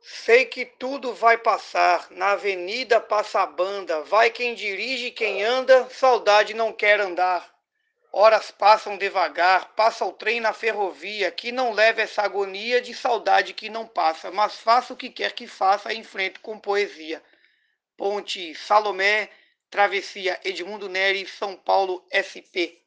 Sei 0.01 0.45
que 0.45 0.65
tudo 0.65 1.13
vai 1.13 1.37
passar, 1.37 2.07
na 2.09 2.31
avenida 2.31 2.99
passa 2.99 3.41
a 3.41 3.45
banda, 3.45 4.01
vai 4.05 4.31
quem 4.31 4.55
dirige, 4.55 5.11
quem 5.11 5.43
anda, 5.43 5.87
saudade 5.91 6.55
não 6.55 6.73
quer 6.73 6.99
andar. 6.99 7.52
Horas 8.15 8.51
passam 8.51 8.95
devagar, 8.95 9.73
passa 9.75 10.05
o 10.05 10.13
trem 10.13 10.39
na 10.39 10.53
ferrovia, 10.53 11.31
que 11.31 11.51
não 11.51 11.73
leva 11.73 12.01
essa 12.01 12.21
agonia 12.21 12.79
de 12.79 12.93
saudade 12.93 13.55
que 13.55 13.71
não 13.71 13.87
passa, 13.87 14.29
mas 14.29 14.53
faça 14.53 14.93
o 14.93 14.95
que 14.95 15.09
quer 15.09 15.31
que 15.33 15.47
faça, 15.47 15.91
enfrento 15.91 16.39
com 16.39 16.59
poesia. 16.59 17.23
Ponte 17.97 18.53
Salomé, 18.53 19.31
Travessia 19.67 20.39
Edmundo 20.45 20.87
Neri, 20.87 21.27
São 21.27 21.55
Paulo, 21.55 22.05
SP. 22.13 22.77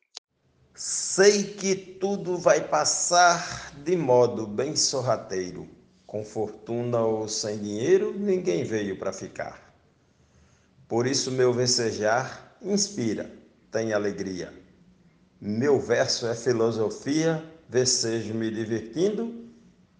Sei 0.76 1.54
que 1.54 1.74
tudo 1.74 2.38
vai 2.38 2.60
passar 2.60 3.72
de 3.74 3.96
modo 3.96 4.46
bem 4.46 4.76
sorrateiro 4.76 5.68
com 6.06 6.24
fortuna 6.24 7.00
ou 7.00 7.28
sem 7.28 7.58
dinheiro, 7.58 8.14
ninguém 8.16 8.62
veio 8.62 8.96
para 8.96 9.12
ficar. 9.12 9.74
Por 10.86 11.04
isso, 11.04 11.32
meu 11.32 11.52
vencejar 11.52 12.56
inspira, 12.62 13.28
tem 13.72 13.92
alegria. 13.92 14.65
Meu 15.40 15.78
verso 15.78 16.26
é 16.26 16.34
filosofia, 16.34 17.44
vecejo 17.68 18.32
me 18.32 18.50
divertindo, 18.50 19.46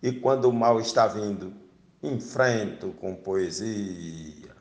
e 0.02 0.12
quando 0.12 0.47
o 0.47 0.52
mal 0.52 0.81
está 0.81 1.07
vindo, 1.07 1.52
enfrento 2.02 2.93
com 2.93 3.14
poesia. 3.14 4.56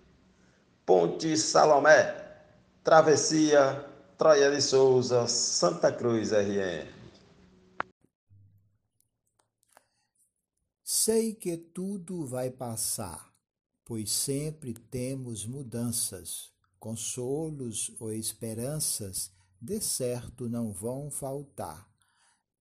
Ponte 0.85 1.37
Salomé, 1.37 2.13
Travessia, 2.83 3.85
Troia 4.17 4.51
de 4.51 4.61
Souza, 4.61 5.27
Santa 5.27 5.91
Cruz 5.91 6.31
RN. 6.31 6.93
Sei 10.83 11.33
que 11.33 11.57
tudo 11.57 12.25
vai 12.25 12.49
passar, 12.49 13.33
pois 13.83 14.11
sempre 14.11 14.73
temos 14.73 15.45
mudanças, 15.45 16.51
consolos 16.79 17.91
ou 17.99 18.11
esperanças, 18.11 19.31
de 19.65 19.81
certo 19.81 20.47
não 20.47 20.71
vão 20.71 21.09
faltar. 21.09 21.89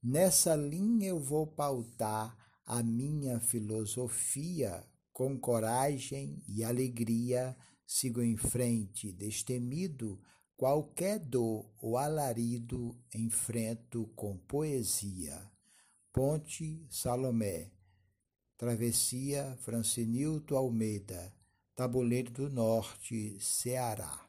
Nessa 0.01 0.55
linha 0.55 1.09
eu 1.09 1.19
vou 1.19 1.45
pautar 1.45 2.35
a 2.65 2.81
minha 2.81 3.39
filosofia, 3.39 4.83
com 5.11 5.37
coragem 5.37 6.41
e 6.47 6.63
alegria, 6.63 7.55
sigo 7.85 8.21
em 8.21 8.37
frente, 8.37 9.11
destemido, 9.11 10.19
qualquer 10.55 11.19
dor 11.19 11.69
ou 11.77 11.97
alarido 11.97 12.97
enfrento 13.13 14.07
com 14.15 14.37
poesia. 14.37 15.51
Ponte 16.11 16.85
Salomé 16.89 17.71
Travessia 18.57 19.57
Francinilto 19.59 20.55
Almeida, 20.55 21.33
Tabuleiro 21.75 22.31
do 22.31 22.49
Norte, 22.49 23.37
Ceará. 23.41 24.22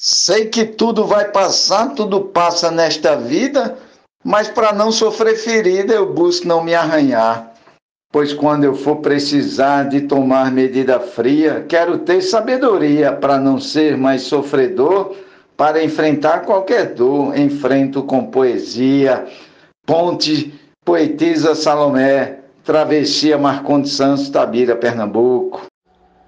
Sei 0.00 0.46
que 0.46 0.64
tudo 0.64 1.04
vai 1.04 1.32
passar, 1.32 1.92
tudo 1.92 2.20
passa 2.20 2.70
nesta 2.70 3.16
vida, 3.16 3.76
mas 4.24 4.48
para 4.48 4.72
não 4.72 4.92
sofrer 4.92 5.34
ferida 5.34 5.92
eu 5.92 6.14
busco 6.14 6.46
não 6.46 6.62
me 6.62 6.72
arranhar. 6.72 7.52
Pois 8.12 8.32
quando 8.32 8.62
eu 8.62 8.76
for 8.76 8.98
precisar 8.98 9.88
de 9.88 10.02
tomar 10.02 10.52
medida 10.52 11.00
fria, 11.00 11.66
quero 11.68 11.98
ter 11.98 12.22
sabedoria 12.22 13.12
para 13.12 13.40
não 13.40 13.58
ser 13.58 13.96
mais 13.96 14.22
sofredor, 14.22 15.16
para 15.56 15.82
enfrentar 15.82 16.42
qualquer 16.42 16.94
dor, 16.94 17.36
enfrento 17.36 18.04
com 18.04 18.30
poesia 18.30 19.26
Ponte, 19.84 20.54
Poetisa 20.84 21.56
Salomé, 21.56 22.38
Travessia 22.62 23.36
Marcondes 23.36 23.94
Santos, 23.94 24.28
Tabira, 24.30 24.76
Pernambuco. 24.76 25.66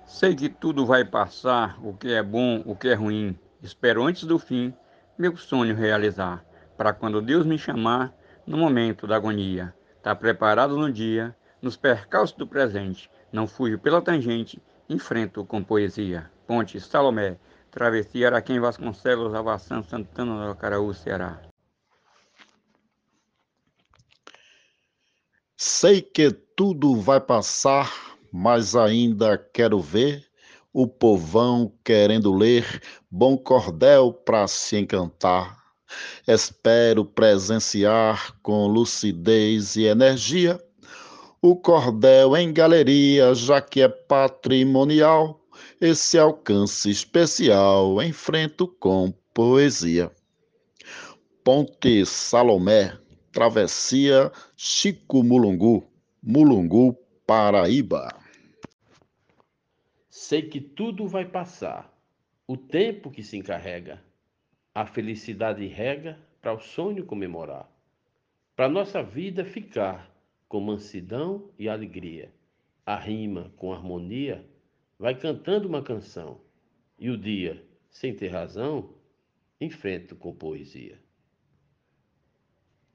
Sei 0.06 0.34
que 0.34 0.48
tudo 0.48 0.84
vai 0.84 1.04
passar, 1.04 1.78
o 1.84 1.92
que 1.92 2.12
é 2.12 2.22
bom, 2.22 2.62
o 2.66 2.74
que 2.74 2.88
é 2.88 2.94
ruim. 2.94 3.38
Espero 3.62 4.04
antes 4.04 4.24
do 4.24 4.38
fim 4.38 4.74
meu 5.18 5.36
sonho 5.36 5.74
realizar, 5.74 6.42
para 6.78 6.94
quando 6.94 7.20
Deus 7.20 7.44
me 7.44 7.58
chamar, 7.58 8.14
no 8.46 8.56
momento 8.56 9.06
da 9.06 9.16
agonia, 9.16 9.74
tá 10.02 10.14
preparado 10.14 10.78
no 10.78 10.90
dia, 10.90 11.36
nos 11.60 11.76
percalços 11.76 12.36
do 12.36 12.46
presente, 12.46 13.10
não 13.30 13.46
fujo 13.46 13.78
pela 13.78 14.00
tangente, 14.00 14.62
enfrento 14.88 15.44
com 15.44 15.62
poesia. 15.62 16.30
Ponte 16.46 16.80
Salomé, 16.80 17.38
Travessia 17.70 18.28
Araquém 18.28 18.58
Vasconcelos, 18.58 19.34
Avação 19.34 19.82
Santana 19.82 20.46
do 20.46 20.50
Acaraú, 20.52 20.94
Ceará. 20.94 21.42
Sei 25.54 26.00
que 26.00 26.32
tudo 26.32 26.96
vai 26.96 27.20
passar, 27.20 27.92
mas 28.32 28.74
ainda 28.74 29.36
quero 29.36 29.78
ver 29.80 30.29
o 30.72 30.86
povão 30.86 31.72
querendo 31.84 32.32
ler 32.32 32.82
bom 33.10 33.36
cordel 33.36 34.12
para 34.12 34.46
se 34.46 34.76
encantar. 34.76 35.58
Espero 36.26 37.04
presenciar 37.04 38.36
com 38.42 38.66
lucidez 38.66 39.76
e 39.76 39.84
energia 39.84 40.60
o 41.42 41.56
cordel 41.56 42.36
em 42.36 42.52
galeria, 42.52 43.34
já 43.34 43.60
que 43.60 43.80
é 43.80 43.88
patrimonial, 43.88 45.40
esse 45.80 46.18
alcance 46.18 46.90
especial 46.90 48.02
enfrento 48.02 48.68
com 48.68 49.12
poesia. 49.32 50.10
Ponte 51.42 52.04
Salomé 52.04 52.96
Travessia 53.32 54.30
Chico 54.56 55.22
Mulungu, 55.22 55.84
Mulungu, 56.22 56.96
Paraíba. 57.26 58.19
Sei 60.30 60.42
que 60.42 60.60
tudo 60.60 61.08
vai 61.08 61.24
passar, 61.24 61.92
o 62.46 62.56
tempo 62.56 63.10
que 63.10 63.20
se 63.20 63.36
encarrega, 63.36 64.00
a 64.72 64.86
felicidade 64.86 65.66
rega 65.66 66.20
para 66.40 66.54
o 66.54 66.60
sonho 66.60 67.04
comemorar, 67.04 67.68
para 68.54 68.68
nossa 68.68 69.02
vida 69.02 69.44
ficar 69.44 70.08
com 70.48 70.60
mansidão 70.60 71.50
e 71.58 71.68
alegria. 71.68 72.32
A 72.86 72.94
rima 72.94 73.52
com 73.56 73.72
harmonia 73.72 74.48
vai 74.96 75.16
cantando 75.16 75.66
uma 75.66 75.82
canção, 75.82 76.40
e 76.96 77.10
o 77.10 77.18
dia, 77.18 77.60
sem 77.90 78.14
ter 78.14 78.28
razão, 78.28 78.94
enfrento 79.60 80.14
com 80.14 80.32
poesia. 80.32 80.96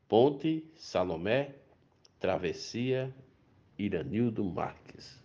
Ponte 0.07 0.71
Salomé, 0.73 1.53
Travessia 2.17 3.13
Iranildo 3.77 4.41
Marques. 4.45 5.24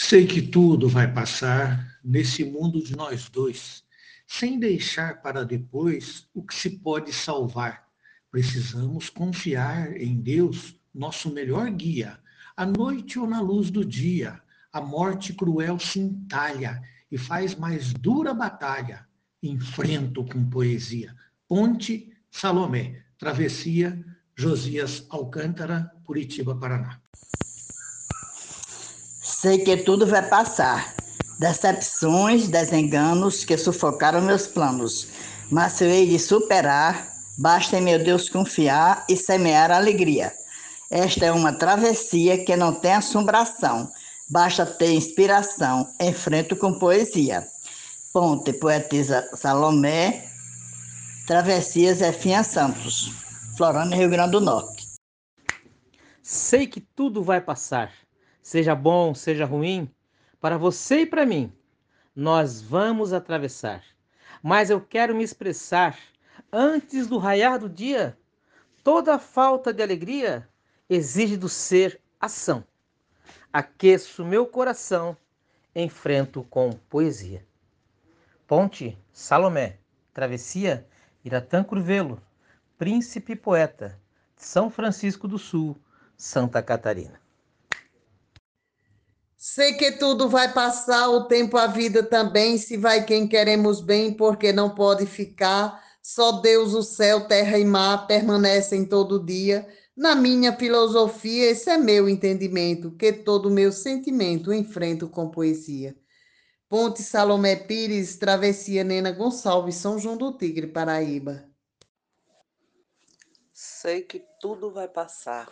Sei 0.00 0.28
que 0.28 0.40
tudo 0.40 0.88
vai 0.88 1.12
passar 1.12 1.98
nesse 2.04 2.44
mundo 2.44 2.80
de 2.80 2.96
nós 2.96 3.28
dois. 3.28 3.82
sem 4.28 4.56
deixar 4.56 5.20
para 5.20 5.44
depois 5.44 6.28
o 6.32 6.40
que 6.40 6.54
se 6.54 6.70
pode 6.78 7.12
salvar. 7.12 7.88
Precisamos 8.30 9.10
confiar 9.10 9.96
em 9.96 10.20
Deus, 10.20 10.76
nosso 10.94 11.32
melhor 11.32 11.68
guia, 11.72 12.16
à 12.56 12.64
noite 12.64 13.18
ou 13.18 13.26
na 13.26 13.40
luz 13.40 13.72
do 13.72 13.84
dia. 13.84 14.40
A 14.72 14.80
morte 14.80 15.32
cruel 15.32 15.80
se 15.80 15.98
entalha 15.98 16.80
e 17.10 17.18
faz 17.18 17.56
mais 17.56 17.92
dura 17.92 18.32
batalha. 18.32 19.04
Enfrento 19.42 20.24
com 20.24 20.48
poesia. 20.48 21.12
Ponte, 21.48 22.12
Salomé. 22.30 23.02
Travessia, 23.18 24.00
Josias 24.36 25.04
Alcântara, 25.10 25.90
Curitiba, 26.04 26.54
Paraná. 26.54 27.00
Sei 29.40 29.56
que 29.58 29.76
tudo 29.76 30.04
vai 30.04 30.28
passar. 30.28 30.96
Decepções, 31.38 32.48
desenganos 32.48 33.44
que 33.44 33.56
sufocaram 33.56 34.20
meus 34.20 34.48
planos. 34.48 35.06
Mas 35.48 35.80
eu 35.80 35.88
hei 35.88 36.08
de 36.08 36.18
superar. 36.18 37.06
Basta 37.38 37.78
em 37.78 37.80
meu 37.80 38.02
Deus 38.02 38.28
confiar 38.28 39.04
e 39.08 39.16
semear 39.16 39.70
alegria. 39.70 40.32
Esta 40.90 41.26
é 41.26 41.30
uma 41.30 41.52
travessia 41.52 42.44
que 42.44 42.56
não 42.56 42.74
tem 42.74 42.94
assombração. 42.94 43.88
Basta 44.28 44.66
ter 44.66 44.90
inspiração. 44.90 45.88
Enfrento 46.00 46.56
com 46.56 46.76
poesia. 46.76 47.46
Ponte, 48.12 48.52
poetisa 48.54 49.24
Salomé. 49.36 50.28
Travessia 51.28 51.94
Zefinha 51.94 52.42
Santos. 52.42 53.12
Florânia, 53.56 53.98
Rio 53.98 54.10
Grande 54.10 54.32
do 54.32 54.40
Norte. 54.40 54.84
Sei 56.24 56.66
que 56.66 56.80
tudo 56.80 57.22
vai 57.22 57.40
passar, 57.40 57.92
seja 58.48 58.74
bom, 58.74 59.14
seja 59.14 59.44
ruim, 59.44 59.94
para 60.40 60.56
você 60.56 61.00
e 61.00 61.06
para 61.06 61.26
mim. 61.26 61.52
Nós 62.16 62.62
vamos 62.62 63.12
atravessar. 63.12 63.84
Mas 64.42 64.70
eu 64.70 64.80
quero 64.80 65.14
me 65.14 65.22
expressar 65.22 65.98
antes 66.50 67.06
do 67.06 67.18
raiar 67.18 67.58
do 67.58 67.68
dia. 67.68 68.16
Toda 68.82 69.18
falta 69.18 69.70
de 69.70 69.82
alegria 69.82 70.48
exige 70.88 71.36
do 71.36 71.46
ser 71.46 72.00
ação. 72.18 72.64
Aqueço 73.52 74.24
meu 74.24 74.46
coração, 74.46 75.14
enfrento 75.74 76.42
com 76.44 76.70
poesia. 76.88 77.46
Ponte 78.46 78.96
Salomé, 79.12 79.76
Travessia 80.14 80.88
Iratã 81.22 81.62
Curvelo, 81.62 82.18
Príncipe 82.78 83.36
Poeta, 83.36 84.00
São 84.34 84.70
Francisco 84.70 85.28
do 85.28 85.36
Sul, 85.38 85.76
Santa 86.16 86.62
Catarina. 86.62 87.27
Sei 89.40 89.74
que 89.74 89.92
tudo 89.92 90.28
vai 90.28 90.52
passar, 90.52 91.08
o 91.10 91.28
tempo, 91.28 91.56
a 91.56 91.68
vida 91.68 92.02
também, 92.02 92.58
se 92.58 92.76
vai 92.76 93.06
quem 93.06 93.28
queremos 93.28 93.80
bem, 93.80 94.12
porque 94.12 94.52
não 94.52 94.74
pode 94.74 95.06
ficar. 95.06 95.80
Só 96.02 96.32
Deus, 96.40 96.74
o 96.74 96.82
céu, 96.82 97.28
terra 97.28 97.56
e 97.56 97.64
mar 97.64 98.08
permanecem 98.08 98.84
todo 98.84 99.24
dia. 99.24 99.64
Na 99.96 100.16
minha 100.16 100.56
filosofia, 100.56 101.52
esse 101.52 101.70
é 101.70 101.76
meu 101.76 102.08
entendimento, 102.08 102.90
que 102.96 103.12
todo 103.12 103.48
meu 103.48 103.70
sentimento 103.70 104.52
enfrento 104.52 105.08
com 105.08 105.30
poesia. 105.30 105.96
Ponte 106.68 107.00
Salomé 107.00 107.54
Pires, 107.54 108.16
Travessia 108.16 108.82
Nena 108.82 109.12
Gonçalves, 109.12 109.76
São 109.76 110.00
João 110.00 110.16
do 110.16 110.36
Tigre, 110.36 110.66
Paraíba. 110.66 111.48
Sei 113.52 114.02
que 114.02 114.20
tudo 114.40 114.72
vai 114.72 114.88
passar. 114.88 115.48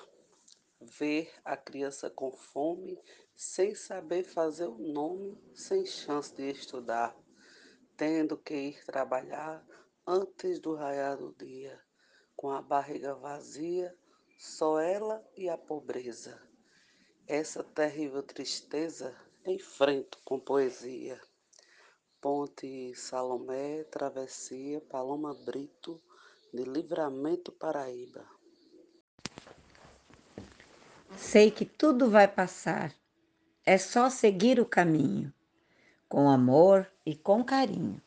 Ver 0.86 1.32
a 1.44 1.56
criança 1.56 2.08
com 2.08 2.30
fome, 2.30 2.96
sem 3.34 3.74
saber 3.74 4.22
fazer 4.22 4.68
o 4.68 4.78
nome, 4.78 5.36
sem 5.52 5.84
chance 5.84 6.32
de 6.34 6.48
estudar, 6.48 7.16
tendo 7.96 8.38
que 8.38 8.54
ir 8.54 8.84
trabalhar 8.84 9.66
antes 10.06 10.60
do 10.60 10.76
raiar 10.76 11.16
do 11.16 11.34
dia, 11.34 11.76
com 12.36 12.50
a 12.50 12.62
barriga 12.62 13.14
vazia 13.16 13.92
só 14.38 14.78
ela 14.78 15.26
e 15.36 15.48
a 15.48 15.58
pobreza. 15.58 16.40
Essa 17.26 17.64
terrível 17.64 18.22
tristeza 18.22 19.12
enfrento 19.44 20.18
com 20.24 20.38
poesia. 20.38 21.20
Ponte 22.20 22.94
Salomé, 22.94 23.82
Travessia, 23.84 24.80
Paloma 24.82 25.34
Brito, 25.34 26.00
de 26.52 26.62
Livramento 26.62 27.50
Paraíba. 27.50 28.35
Sei 31.16 31.50
que 31.50 31.64
tudo 31.64 32.10
vai 32.10 32.28
passar, 32.28 32.92
é 33.64 33.78
só 33.78 34.10
seguir 34.10 34.60
o 34.60 34.66
caminho, 34.66 35.32
com 36.08 36.28
amor 36.28 36.86
e 37.04 37.16
com 37.16 37.42
carinho. 37.42 38.00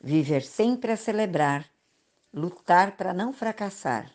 Viver 0.00 0.42
sempre 0.42 0.92
a 0.92 0.96
celebrar, 0.96 1.68
lutar 2.32 2.96
para 2.96 3.12
não 3.12 3.32
fracassar 3.32 4.10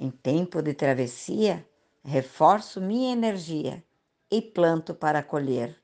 em 0.00 0.10
tempo 0.10 0.62
de 0.62 0.72
travessia, 0.72 1.68
reforço 2.02 2.80
minha 2.80 3.12
energia 3.12 3.84
e 4.30 4.40
planto 4.40 4.94
para 4.94 5.22
colher. 5.22 5.76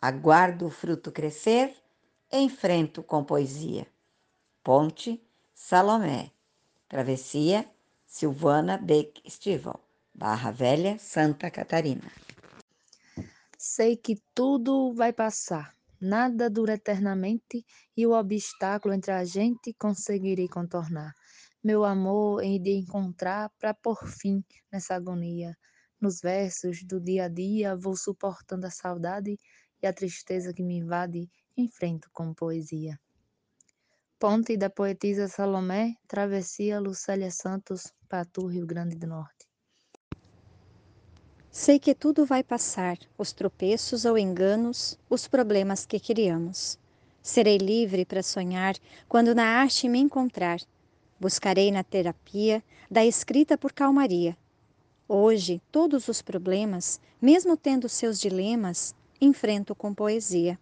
Aguardo 0.00 0.66
o 0.66 0.70
fruto 0.70 1.12
crescer, 1.12 1.72
enfrento 2.30 3.04
com 3.04 3.22
poesia. 3.22 3.86
Ponte, 4.64 5.24
Salomé. 5.54 6.32
Travessia, 6.88 7.64
Silvana 8.04 8.76
Beck 8.76 9.22
Estival. 9.24 9.80
Barra 10.14 10.50
Velha, 10.50 10.98
Santa 10.98 11.50
Catarina. 11.50 12.10
Sei 13.58 13.96
que 13.96 14.20
tudo 14.34 14.92
vai 14.92 15.12
passar, 15.12 15.74
nada 16.00 16.50
dura 16.50 16.74
eternamente 16.74 17.64
e 17.96 18.06
o 18.06 18.12
obstáculo 18.12 18.94
entre 18.94 19.12
a 19.12 19.24
gente 19.24 19.72
conseguirei 19.74 20.48
contornar 20.48 21.14
meu 21.62 21.84
amor 21.84 22.42
em 22.42 22.60
de 22.60 22.72
encontrar 22.72 23.48
para 23.50 23.72
por 23.72 24.04
fim 24.08 24.44
nessa 24.70 24.96
agonia. 24.96 25.56
Nos 26.00 26.20
versos 26.20 26.82
do 26.82 27.00
dia 27.00 27.26
a 27.26 27.28
dia 27.28 27.76
vou 27.76 27.96
suportando 27.96 28.66
a 28.66 28.70
saudade 28.70 29.38
e 29.80 29.86
a 29.86 29.92
tristeza 29.92 30.52
que 30.52 30.62
me 30.62 30.78
invade, 30.78 31.30
enfrento 31.56 32.10
com 32.12 32.34
poesia. 32.34 32.98
Ponte 34.18 34.56
da 34.56 34.68
poetisa 34.68 35.28
Salomé, 35.28 35.94
Travessia 36.08 36.80
Lucélia 36.80 37.30
Santos, 37.30 37.92
Patu, 38.08 38.46
Rio 38.46 38.66
Grande 38.66 38.96
do 38.96 39.06
Norte. 39.06 39.51
Sei 41.52 41.78
que 41.78 41.94
tudo 41.94 42.26
vai 42.26 42.42
passar, 42.42 42.98
os 43.16 43.30
tropeços 43.30 44.04
ou 44.04 44.18
enganos, 44.18 44.98
os 45.08 45.28
problemas 45.28 45.86
que 45.86 46.00
criamos. 46.00 46.78
Serei 47.22 47.58
livre 47.58 48.04
para 48.04 48.22
sonhar 48.22 48.74
quando 49.08 49.34
na 49.34 49.44
arte 49.44 49.88
me 49.88 50.00
encontrar 50.00 50.58
Buscarei 51.22 51.70
na 51.70 51.84
terapia 51.84 52.64
da 52.90 53.04
escrita 53.04 53.56
por 53.56 53.72
calmaria. 53.72 54.36
Hoje, 55.08 55.62
todos 55.70 56.08
os 56.08 56.20
problemas, 56.20 57.00
mesmo 57.20 57.56
tendo 57.56 57.88
seus 57.88 58.18
dilemas, 58.18 58.92
enfrento 59.20 59.72
com 59.72 59.94
poesia. 59.94 60.58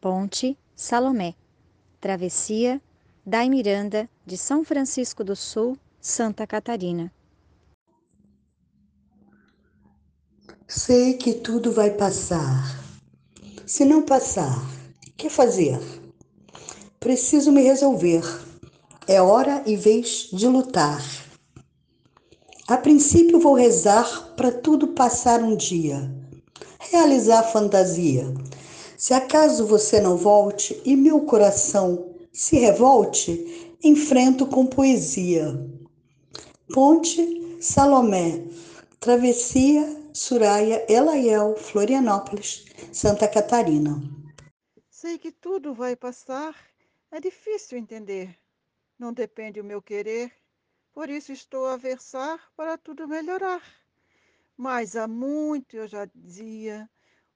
Ponte 0.00 0.58
Salomé. 0.74 1.36
Travessia 2.00 2.82
Dai 3.24 3.48
Miranda, 3.48 4.10
de 4.26 4.36
São 4.36 4.64
Francisco 4.64 5.22
do 5.22 5.36
Sul, 5.36 5.78
Santa 6.00 6.48
Catarina. 6.48 7.12
Sei 10.72 11.14
que 11.14 11.32
tudo 11.32 11.72
vai 11.72 11.90
passar. 11.90 12.80
Se 13.66 13.84
não 13.84 14.02
passar, 14.02 14.64
que 15.16 15.28
fazer? 15.28 15.80
Preciso 17.00 17.50
me 17.50 17.60
resolver 17.60 18.22
é 19.08 19.20
hora 19.20 19.64
e 19.66 19.74
vez 19.74 20.28
de 20.32 20.46
lutar. 20.46 21.04
A 22.68 22.76
princípio 22.76 23.40
vou 23.40 23.54
rezar 23.54 24.32
para 24.36 24.52
tudo 24.52 24.86
passar 24.86 25.42
um 25.42 25.56
dia, 25.56 26.08
realizar 26.78 27.42
fantasia. 27.42 28.32
Se 28.96 29.12
acaso 29.12 29.66
você 29.66 30.00
não 30.00 30.16
volte 30.16 30.80
e 30.84 30.94
meu 30.94 31.22
coração 31.22 32.10
se 32.32 32.56
revolte, 32.56 33.74
enfrento 33.82 34.46
com 34.46 34.64
poesia. 34.64 35.68
Ponte 36.72 37.58
Salomé, 37.60 38.44
Travessia 39.00 39.99
Suraya 40.14 40.84
Elaiel, 40.88 41.56
Florianópolis, 41.56 42.66
Santa 42.92 43.28
Catarina. 43.28 44.00
Sei 44.88 45.18
que 45.18 45.32
tudo 45.32 45.74
vai 45.74 45.96
passar, 45.96 46.54
é 47.10 47.20
difícil 47.20 47.78
entender 47.78 48.40
não 49.00 49.14
depende 49.14 49.58
o 49.58 49.64
meu 49.64 49.80
querer, 49.80 50.30
por 50.92 51.08
isso 51.08 51.32
estou 51.32 51.66
a 51.66 51.78
versar 51.78 52.52
para 52.54 52.76
tudo 52.76 53.08
melhorar. 53.08 53.62
Mas 54.54 54.94
há 54.94 55.08
muito 55.08 55.74
eu 55.74 55.88
já 55.88 56.04
dizia, 56.14 56.86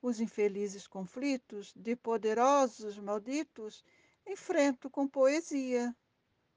os 0.02 0.20
infelizes 0.20 0.86
conflitos 0.86 1.72
de 1.74 1.96
poderosos 1.96 2.98
malditos 2.98 3.82
enfrento 4.26 4.90
com 4.90 5.08
poesia. 5.08 5.96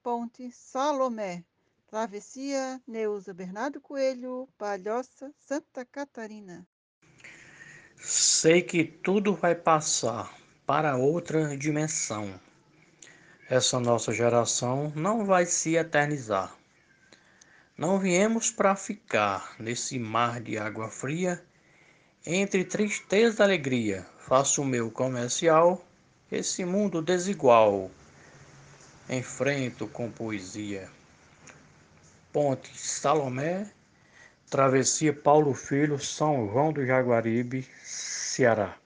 Ponte 0.02 0.52
Salomé, 0.52 1.42
Travessia 1.88 2.80
Neuza 2.86 3.34
Bernardo 3.34 3.80
Coelho, 3.80 4.48
Palhoça, 4.56 5.32
Santa 5.40 5.84
Catarina. 5.84 6.66
Sei 7.96 8.62
que 8.62 8.84
tudo 8.84 9.34
vai 9.34 9.54
passar 9.54 10.32
para 10.64 10.96
outra 10.96 11.56
dimensão 11.56 12.38
essa 13.50 13.80
nossa 13.80 14.12
geração 14.12 14.92
não 14.94 15.24
vai 15.24 15.46
se 15.46 15.74
eternizar. 15.74 16.54
Não 17.78 17.98
viemos 17.98 18.50
para 18.50 18.76
ficar 18.76 19.56
nesse 19.58 19.98
mar 19.98 20.38
de 20.38 20.58
água 20.58 20.90
fria, 20.90 21.42
entre 22.26 22.62
tristeza 22.62 23.42
e 23.42 23.44
alegria. 23.44 24.06
Faço 24.18 24.60
o 24.60 24.66
meu 24.66 24.90
comercial, 24.90 25.82
esse 26.30 26.62
mundo 26.62 27.00
desigual. 27.00 27.90
Enfrento 29.08 29.86
com 29.86 30.10
poesia. 30.10 30.90
Ponte 32.32 32.70
Salomé, 32.74 33.66
Travessia 34.50 35.12
Paulo 35.12 35.54
Filho, 35.54 35.98
São 35.98 36.48
João 36.50 36.72
do 36.72 36.84
Jaguaribe, 36.84 37.66
Ceará. 37.82 38.76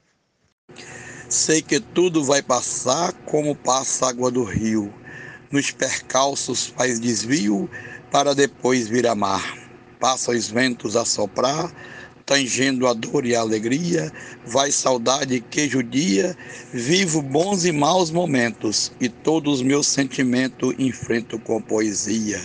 Sei 1.28 1.60
que 1.60 1.80
tudo 1.80 2.22
vai 2.22 2.40
passar 2.40 3.12
como 3.24 3.56
passa 3.56 4.06
a 4.06 4.08
água 4.10 4.30
do 4.30 4.44
rio. 4.44 4.92
Nos 5.50 5.70
percalços 5.70 6.66
faz 6.66 7.00
desvio 7.00 7.68
para 8.10 8.34
depois 8.34 8.86
vir 8.86 9.06
a 9.06 9.14
mar. 9.14 9.42
Passa 9.98 10.30
os 10.30 10.48
ventos 10.48 10.94
a 10.94 11.04
soprar, 11.04 11.72
tangendo 12.24 12.86
a 12.86 12.92
dor 12.92 13.26
e 13.26 13.34
a 13.34 13.40
alegria, 13.40 14.10
vai 14.46 14.70
saudade 14.70 15.40
que 15.40 15.68
judia, 15.68 16.36
vivo 16.72 17.20
bons 17.20 17.64
e 17.64 17.72
maus 17.72 18.10
momentos, 18.10 18.92
e 19.00 19.08
todos 19.08 19.54
os 19.54 19.62
meus 19.62 19.86
sentimentos 19.86 20.74
enfrento 20.78 21.38
com 21.38 21.60
poesia. 21.60 22.40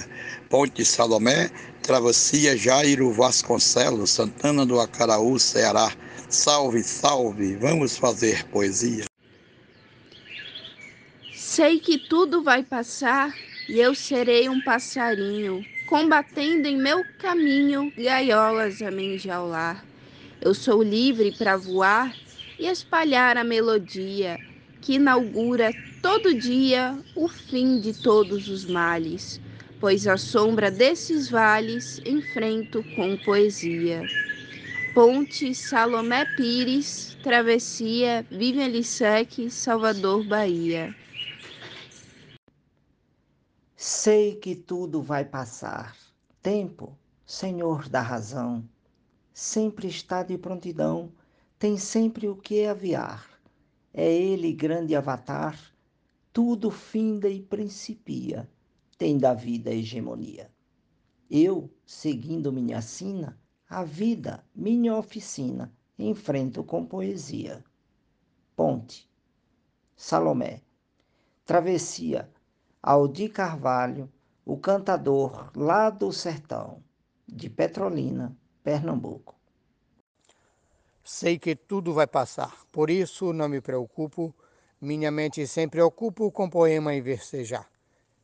Ponte 0.50 0.86
Salomé, 0.86 1.50
Travessia 1.82 2.56
Jairo 2.56 3.12
Vasconcelos, 3.12 4.12
Santana 4.12 4.66
do 4.66 4.80
Acaraú, 4.80 5.38
Ceará. 5.38 5.92
Salve, 6.30 6.84
salve, 6.84 7.56
vamos 7.56 7.98
fazer 7.98 8.46
poesia. 8.46 9.06
Sei 11.34 11.80
que 11.80 11.98
tudo 11.98 12.44
vai 12.44 12.64
passar 12.64 13.34
e 13.68 13.80
eu 13.80 13.94
serei 13.94 14.48
um 14.48 14.62
passarinho, 14.62 15.66
combatendo 15.88 16.68
em 16.68 16.78
meu 16.78 17.04
caminho 17.20 17.92
gaiolas 17.98 18.82
a 18.82 18.90
me 18.92 19.16
enjaular. 19.16 19.84
Eu 20.40 20.54
sou 20.54 20.82
livre 20.82 21.32
para 21.32 21.58
voar 21.58 22.16
e 22.58 22.68
espalhar 22.68 23.38
a 23.38 23.44
melodia 23.44 24.38
que 24.82 24.94
inaugura 24.94 25.74
todo 26.02 26.34
dia 26.34 26.98
o 27.16 27.28
fim 27.28 27.80
de 27.80 27.94
todos 27.94 28.48
os 28.48 28.66
males, 28.66 29.42
pois 29.80 30.08
a 30.08 30.18
sombra 30.18 30.72
desses 30.72 31.30
vales 31.30 32.00
enfrento 32.06 32.84
com 32.96 33.18
poesia. 33.24 34.04
Ponte 34.94 35.54
Salomé 35.54 36.26
Pires, 36.36 37.16
Travessia 37.22 38.26
Vivian 38.32 38.68
Lissec, 38.68 39.50
Salvador, 39.52 40.26
Bahia. 40.26 40.96
Sei 43.76 44.36
que 44.36 44.56
tudo 44.56 45.04
vai 45.04 45.24
passar. 45.24 45.96
Tempo, 46.42 46.98
Senhor 47.26 47.88
da 47.88 48.02
razão, 48.02 48.68
sempre 49.34 49.88
está 49.88 50.24
de 50.24 50.38
prontidão, 50.38 51.12
tem 51.60 51.78
sempre 51.78 52.28
o 52.28 52.36
que 52.36 52.66
aviar. 52.66 53.28
É 53.94 54.12
ele 54.12 54.52
grande 54.52 54.96
avatar, 54.96 55.60
tudo 56.34 56.72
finda 56.72 57.30
e 57.30 57.42
principia, 57.42 58.50
tem 58.98 59.18
da 59.18 59.34
vida 59.34 59.72
hegemonia. 59.72 60.52
Eu, 61.30 61.70
seguindo 61.86 62.52
minha 62.52 62.82
sina, 62.82 63.40
a 63.70 63.84
vida, 63.84 64.44
minha 64.56 64.96
oficina, 64.96 65.74
enfrento 66.00 66.64
com 66.64 66.86
poesia. 66.86 67.64
Ponte, 68.56 69.10
Salomé, 69.96 70.62
travessia, 71.46 72.32
Aldi 72.82 73.30
Carvalho, 73.30 74.12
o 74.46 74.58
cantador 74.58 75.52
lá 75.56 75.90
do 75.90 76.12
sertão, 76.12 76.82
de 77.28 77.50
Petrolina, 77.50 78.36
Pernambuco. 78.64 79.36
Sei 81.04 81.38
que 81.38 81.56
tudo 81.56 81.94
vai 81.94 82.08
passar, 82.08 82.66
por 82.72 82.90
isso 82.90 83.34
não 83.34 83.50
me 83.50 83.62
preocupo, 83.62 84.34
minha 84.80 85.12
mente 85.12 85.46
sempre 85.46 85.82
ocupo 85.82 86.32
com 86.32 86.50
poema 86.50 86.94
em 86.94 87.02
versejar. 87.02 87.70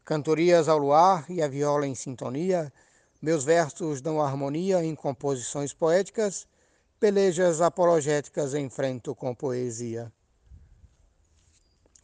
Cantorias 0.05 0.67
ao 0.67 0.77
luar 0.77 1.25
e 1.29 1.41
a 1.41 1.47
viola 1.47 1.87
em 1.87 1.95
sintonia, 1.95 2.73
meus 3.21 3.45
versos 3.45 4.01
dão 4.01 4.21
harmonia 4.21 4.83
em 4.83 4.93
composições 4.93 5.73
poéticas, 5.73 6.45
pelejas 6.99 7.61
apologéticas 7.61 8.53
enfrento 8.53 9.15
com 9.15 9.33
poesia. 9.33 10.11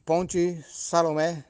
Ponte 0.06 0.64
Salomé, 0.70 1.44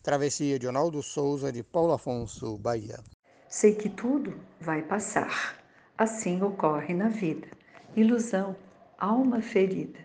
Travessia 0.00 0.60
de 0.60 0.66
Ronaldo 0.66 1.02
Souza, 1.02 1.50
de 1.50 1.64
Paulo 1.64 1.92
Afonso, 1.92 2.56
Bahia. 2.56 3.00
Sei 3.48 3.74
que 3.74 3.88
tudo 3.88 4.32
vai 4.60 4.80
passar. 4.80 5.58
Assim 5.98 6.40
ocorre 6.40 6.94
na 6.94 7.08
vida. 7.08 7.48
Ilusão, 7.96 8.54
alma 8.96 9.42
ferida, 9.42 9.98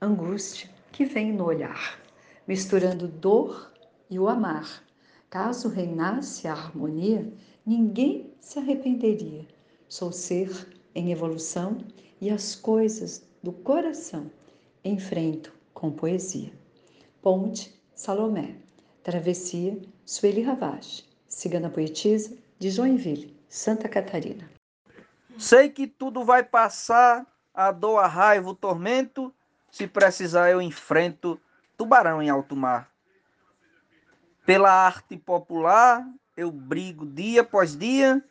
angústia 0.00 0.70
que 0.92 1.04
vem 1.04 1.32
no 1.32 1.46
olhar, 1.46 2.00
misturando 2.46 3.08
dor 3.08 3.72
e 4.08 4.18
o 4.18 4.28
amar. 4.28 4.82
Caso 5.30 5.68
reinasse 5.68 6.48
a 6.48 6.52
harmonia, 6.52 7.32
ninguém 7.64 8.34
se 8.40 8.58
arrependeria. 8.58 9.46
Sou 9.88 10.10
ser 10.10 10.76
em 10.92 11.12
evolução 11.12 11.78
e 12.20 12.28
as 12.28 12.56
coisas 12.56 13.24
do 13.40 13.52
coração 13.52 14.28
enfrento 14.84 15.52
com 15.72 15.92
poesia. 15.92 16.52
Ponte 17.22 17.72
Salomé. 17.94 18.56
Travessia, 19.02 19.80
Sueli 20.04 20.42
Ravache, 20.42 21.08
cigana 21.26 21.70
poetisa 21.70 22.36
de 22.58 22.68
Joinville, 22.68 23.34
Santa 23.48 23.88
Catarina. 23.88 24.50
Sei 25.38 25.70
que 25.70 25.86
tudo 25.86 26.22
vai 26.22 26.42
passar, 26.42 27.26
a 27.54 27.72
dor, 27.72 27.98
a 27.98 28.06
raiva, 28.06 28.50
o 28.50 28.54
tormento, 28.54 29.32
se 29.70 29.86
precisar 29.86 30.50
eu 30.50 30.60
enfrento 30.60 31.40
tubarão 31.78 32.22
em 32.22 32.28
alto 32.28 32.54
mar. 32.54 32.89
Pela 34.44 34.70
arte 34.70 35.16
popular, 35.16 36.06
eu 36.36 36.50
brigo 36.50 37.06
dia 37.06 37.42
após 37.42 37.76
dia, 37.76 38.24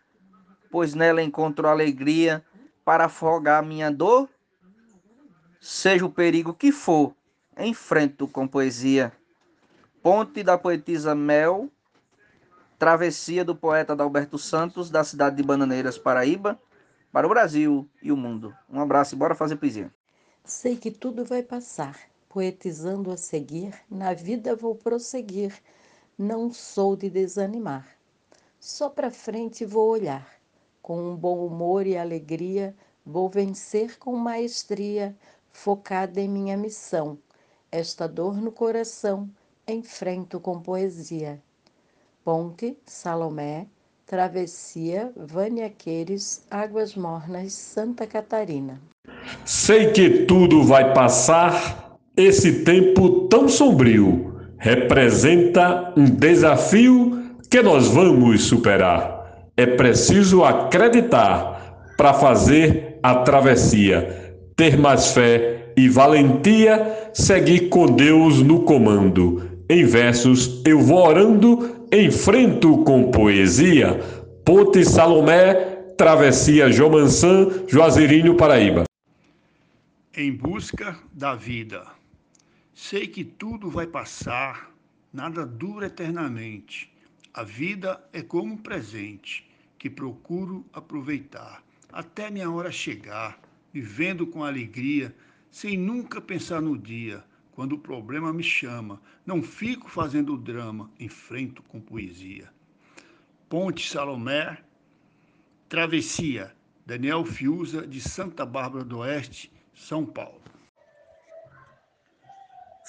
pois 0.71 0.93
nela 0.93 1.21
encontro 1.21 1.67
alegria 1.67 2.43
para 2.83 3.05
afogar 3.05 3.63
minha 3.63 3.91
dor. 3.91 4.27
Seja 5.61 6.05
o 6.05 6.11
perigo 6.11 6.53
que 6.53 6.71
for, 6.71 7.13
enfrento 7.57 8.27
com 8.27 8.47
poesia. 8.47 9.11
Ponte 10.01 10.41
da 10.43 10.57
poetisa 10.57 11.13
Mel, 11.13 11.69
Travessia 12.79 13.43
do 13.43 13.53
poeta 13.53 13.91
Adalberto 13.91 14.37
Santos, 14.37 14.89
da 14.89 15.03
cidade 15.03 15.35
de 15.35 15.43
Bananeiras, 15.43 15.97
Paraíba, 15.97 16.57
para 17.11 17.27
o 17.27 17.29
Brasil 17.29 17.87
e 18.01 18.11
o 18.11 18.15
mundo. 18.15 18.55
Um 18.69 18.79
abraço 18.79 19.13
e 19.13 19.17
bora 19.17 19.35
fazer 19.35 19.57
poesia. 19.57 19.93
Sei 20.45 20.77
que 20.77 20.89
tudo 20.89 21.25
vai 21.25 21.43
passar, 21.43 21.99
poetizando 22.29 23.11
a 23.11 23.17
seguir, 23.17 23.75
na 23.91 24.13
vida 24.13 24.55
vou 24.55 24.73
prosseguir, 24.73 25.53
não 26.19 26.51
sou 26.51 26.97
de 26.97 27.09
desanimar. 27.09 27.87
Só 28.59 28.89
para 28.89 29.09
frente 29.09 29.63
vou 29.63 29.89
olhar, 29.89 30.27
com 30.81 31.01
um 31.01 31.15
bom 31.15 31.45
humor 31.45 31.87
e 31.87 31.97
alegria, 31.97 32.75
vou 33.05 33.29
vencer 33.29 33.97
com 33.97 34.17
maestria, 34.17 35.15
focada 35.49 36.19
em 36.19 36.27
minha 36.27 36.57
missão. 36.57 37.17
Esta 37.71 38.05
dor 38.05 38.35
no 38.35 38.51
coração 38.51 39.29
enfrento 39.65 40.41
com 40.41 40.59
poesia. 40.59 41.41
Ponte, 42.21 42.77
Salomé, 42.85 43.65
Travessia, 44.05 45.13
Vânia 45.15 45.69
Queires, 45.69 46.43
Águas 46.51 46.95
Mornas, 46.95 47.53
Santa 47.53 48.05
Catarina. 48.05 48.81
Sei 49.45 49.93
que 49.93 50.25
tudo 50.25 50.63
vai 50.63 50.93
passar, 50.93 51.97
esse 52.17 52.65
tempo 52.65 53.29
tão 53.29 53.47
sombrio 53.47 54.28
representa 54.59 55.93
um 55.97 56.05
desafio 56.05 57.23
que 57.49 57.61
nós 57.61 57.87
vamos 57.87 58.43
superar. 58.43 59.47
É 59.57 59.65
preciso 59.65 60.43
acreditar 60.43 61.93
para 61.97 62.13
fazer 62.13 62.99
a 63.01 63.15
travessia, 63.15 64.35
ter 64.55 64.77
mais 64.77 65.13
fé 65.13 65.71
e 65.75 65.89
valentia, 65.89 67.09
seguir 67.13 67.69
com 67.69 67.87
Deus 67.87 68.41
no 68.41 68.61
comando 68.61 69.49
em 69.71 69.85
versos, 69.85 70.63
eu 70.65 70.79
vou 70.79 70.97
orando, 70.97 71.85
enfrento 71.93 72.79
com 72.79 73.11
poesia. 73.11 73.99
Ponte 74.43 74.83
Salomé, 74.83 75.53
Travessia 75.95 76.71
Jomansan, 76.71 77.65
Juazeirinho, 77.67 78.33
Paraíba. 78.35 78.85
Em 80.17 80.31
busca 80.31 80.97
da 81.13 81.35
vida. 81.35 81.83
Sei 82.81 83.07
que 83.07 83.25
tudo 83.25 83.69
vai 83.69 83.85
passar, 83.85 84.73
nada 85.11 85.45
dura 85.45 85.87
eternamente. 85.87 86.89
A 87.33 87.43
vida 87.43 88.01
é 88.13 88.21
como 88.21 88.53
um 88.53 88.57
presente 88.57 89.45
que 89.77 89.89
procuro 89.89 90.65
aproveitar 90.71 91.61
até 91.91 92.31
minha 92.31 92.49
hora 92.49 92.71
chegar, 92.71 93.37
vivendo 93.73 94.25
com 94.25 94.45
alegria, 94.45 95.13
sem 95.51 95.77
nunca 95.77 96.21
pensar 96.21 96.61
no 96.61 96.77
dia 96.77 97.21
quando 97.51 97.73
o 97.73 97.77
problema 97.77 98.31
me 98.31 98.43
chama. 98.43 99.01
Não 99.25 99.43
fico 99.43 99.89
fazendo 99.89 100.37
drama, 100.37 100.89
enfrento 100.97 101.61
com 101.63 101.81
poesia. 101.81 102.49
Ponte 103.49 103.89
Salomé, 103.89 104.57
Travessia, 105.67 106.55
Daniel 106.85 107.25
Fiuza, 107.25 107.85
de 107.85 107.99
Santa 107.99 108.45
Bárbara 108.45 108.85
do 108.85 108.99
Oeste, 108.99 109.51
São 109.73 110.05
Paulo. 110.05 110.48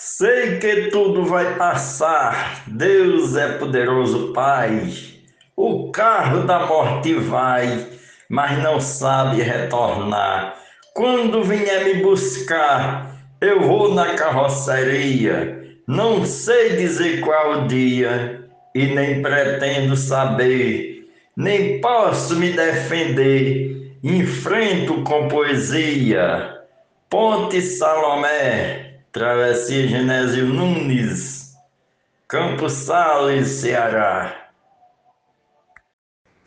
Sei 0.03 0.57
que 0.57 0.87
tudo 0.87 1.27
vai 1.27 1.57
passar, 1.57 2.63
Deus 2.67 3.37
é 3.37 3.59
poderoso 3.59 4.33
Pai. 4.33 4.91
O 5.55 5.93
carro 5.93 6.45
da 6.45 6.65
morte 6.65 7.13
vai, 7.13 7.87
mas 8.27 8.63
não 8.63 8.81
sabe 8.81 9.43
retornar. 9.43 10.57
Quando 10.95 11.45
vier 11.45 11.85
me 11.85 12.03
buscar, 12.03 13.15
eu 13.43 13.61
vou 13.61 13.95
na 13.95 14.15
carroceria. 14.15 15.79
Não 15.87 16.25
sei 16.25 16.77
dizer 16.77 17.21
qual 17.21 17.67
dia 17.67 18.49
e 18.75 18.87
nem 18.87 19.21
pretendo 19.21 19.95
saber, 19.97 21.11
nem 21.37 21.79
posso 21.79 22.37
me 22.37 22.53
defender. 22.53 23.99
Enfrento 24.03 25.03
com 25.03 25.29
poesia. 25.29 26.57
Ponte 27.11 27.61
Salomé, 27.61 28.89
Travessia 29.12 29.88
Genésio 29.88 30.46
Nunes, 30.46 31.57
Campos 32.29 32.75
Sales, 32.75 33.49
Ceará. 33.49 34.53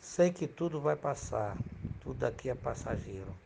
Sei 0.00 0.30
que 0.30 0.46
tudo 0.46 0.80
vai 0.80 0.96
passar, 0.96 1.58
tudo 2.00 2.24
aqui 2.24 2.48
é 2.48 2.54
passageiro. 2.54 3.36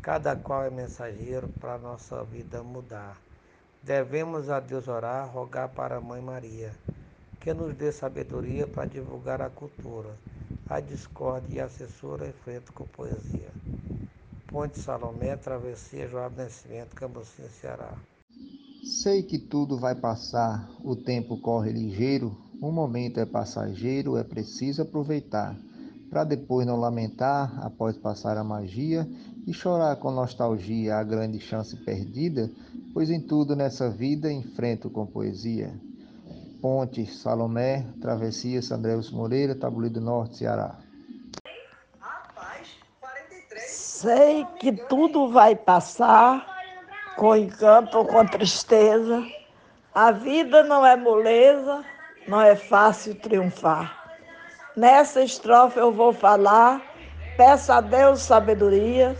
Cada 0.00 0.34
qual 0.34 0.64
é 0.64 0.70
mensageiro 0.70 1.46
para 1.60 1.76
nossa 1.76 2.24
vida 2.24 2.62
mudar. 2.62 3.18
Devemos 3.82 4.48
a 4.48 4.60
Deus 4.60 4.88
orar, 4.88 5.28
rogar 5.28 5.68
para 5.68 5.96
a 5.96 6.00
Mãe 6.00 6.22
Maria, 6.22 6.72
que 7.40 7.52
nos 7.52 7.74
dê 7.74 7.92
sabedoria 7.92 8.66
para 8.66 8.86
divulgar 8.86 9.42
a 9.42 9.50
cultura. 9.50 10.08
A 10.70 10.80
discórdia 10.80 11.58
e 11.58 11.60
a 11.60 11.68
censura 11.68 12.28
enfrento 12.28 12.72
com 12.72 12.86
poesia. 12.86 13.50
Ponte 14.46 14.78
Salomé, 14.78 15.36
Travessia 15.36 16.08
João 16.08 16.30
Nascimento, 16.30 16.94
Cambucinho, 16.94 17.50
Ceará. 17.60 17.92
Sei 18.84 19.22
que 19.22 19.38
tudo 19.38 19.78
vai 19.78 19.94
passar, 19.94 20.68
o 20.84 20.94
tempo 20.94 21.38
corre 21.38 21.72
ligeiro, 21.72 22.36
um 22.60 22.70
momento 22.70 23.18
é 23.18 23.24
passageiro, 23.24 24.18
é 24.18 24.22
preciso 24.22 24.82
aproveitar, 24.82 25.56
para 26.10 26.22
depois 26.22 26.66
não 26.66 26.76
lamentar 26.76 27.64
após 27.64 27.96
passar 27.96 28.36
a 28.36 28.44
magia 28.44 29.08
e 29.46 29.54
chorar 29.54 29.96
com 29.96 30.10
nostalgia 30.10 30.96
a 30.96 31.02
grande 31.02 31.40
chance 31.40 31.74
perdida, 31.78 32.50
pois 32.92 33.08
em 33.08 33.20
tudo 33.20 33.56
nessa 33.56 33.88
vida 33.88 34.30
enfrento 34.30 34.90
com 34.90 35.06
poesia. 35.06 35.72
Ponte, 36.60 37.06
Salomé, 37.06 37.86
Travessia, 38.02 38.60
Sandreus 38.60 39.10
Moreira, 39.10 39.54
Tabuleiro 39.54 39.94
do 39.94 40.00
Norte, 40.02 40.36
Ceará. 40.36 40.78
Sei 43.66 44.44
que 44.60 44.72
tudo 44.72 45.30
vai 45.30 45.56
passar 45.56 46.53
com 47.16 47.36
encanto 47.36 47.98
ou 47.98 48.04
com 48.04 48.24
tristeza. 48.26 49.24
A 49.94 50.10
vida 50.10 50.62
não 50.64 50.84
é 50.84 50.96
moleza, 50.96 51.84
não 52.26 52.40
é 52.40 52.56
fácil 52.56 53.14
triunfar. 53.14 54.04
Nessa 54.76 55.22
estrofe 55.22 55.78
eu 55.78 55.92
vou 55.92 56.12
falar, 56.12 56.82
peço 57.36 57.72
a 57.72 57.80
Deus 57.80 58.20
sabedoria 58.20 59.16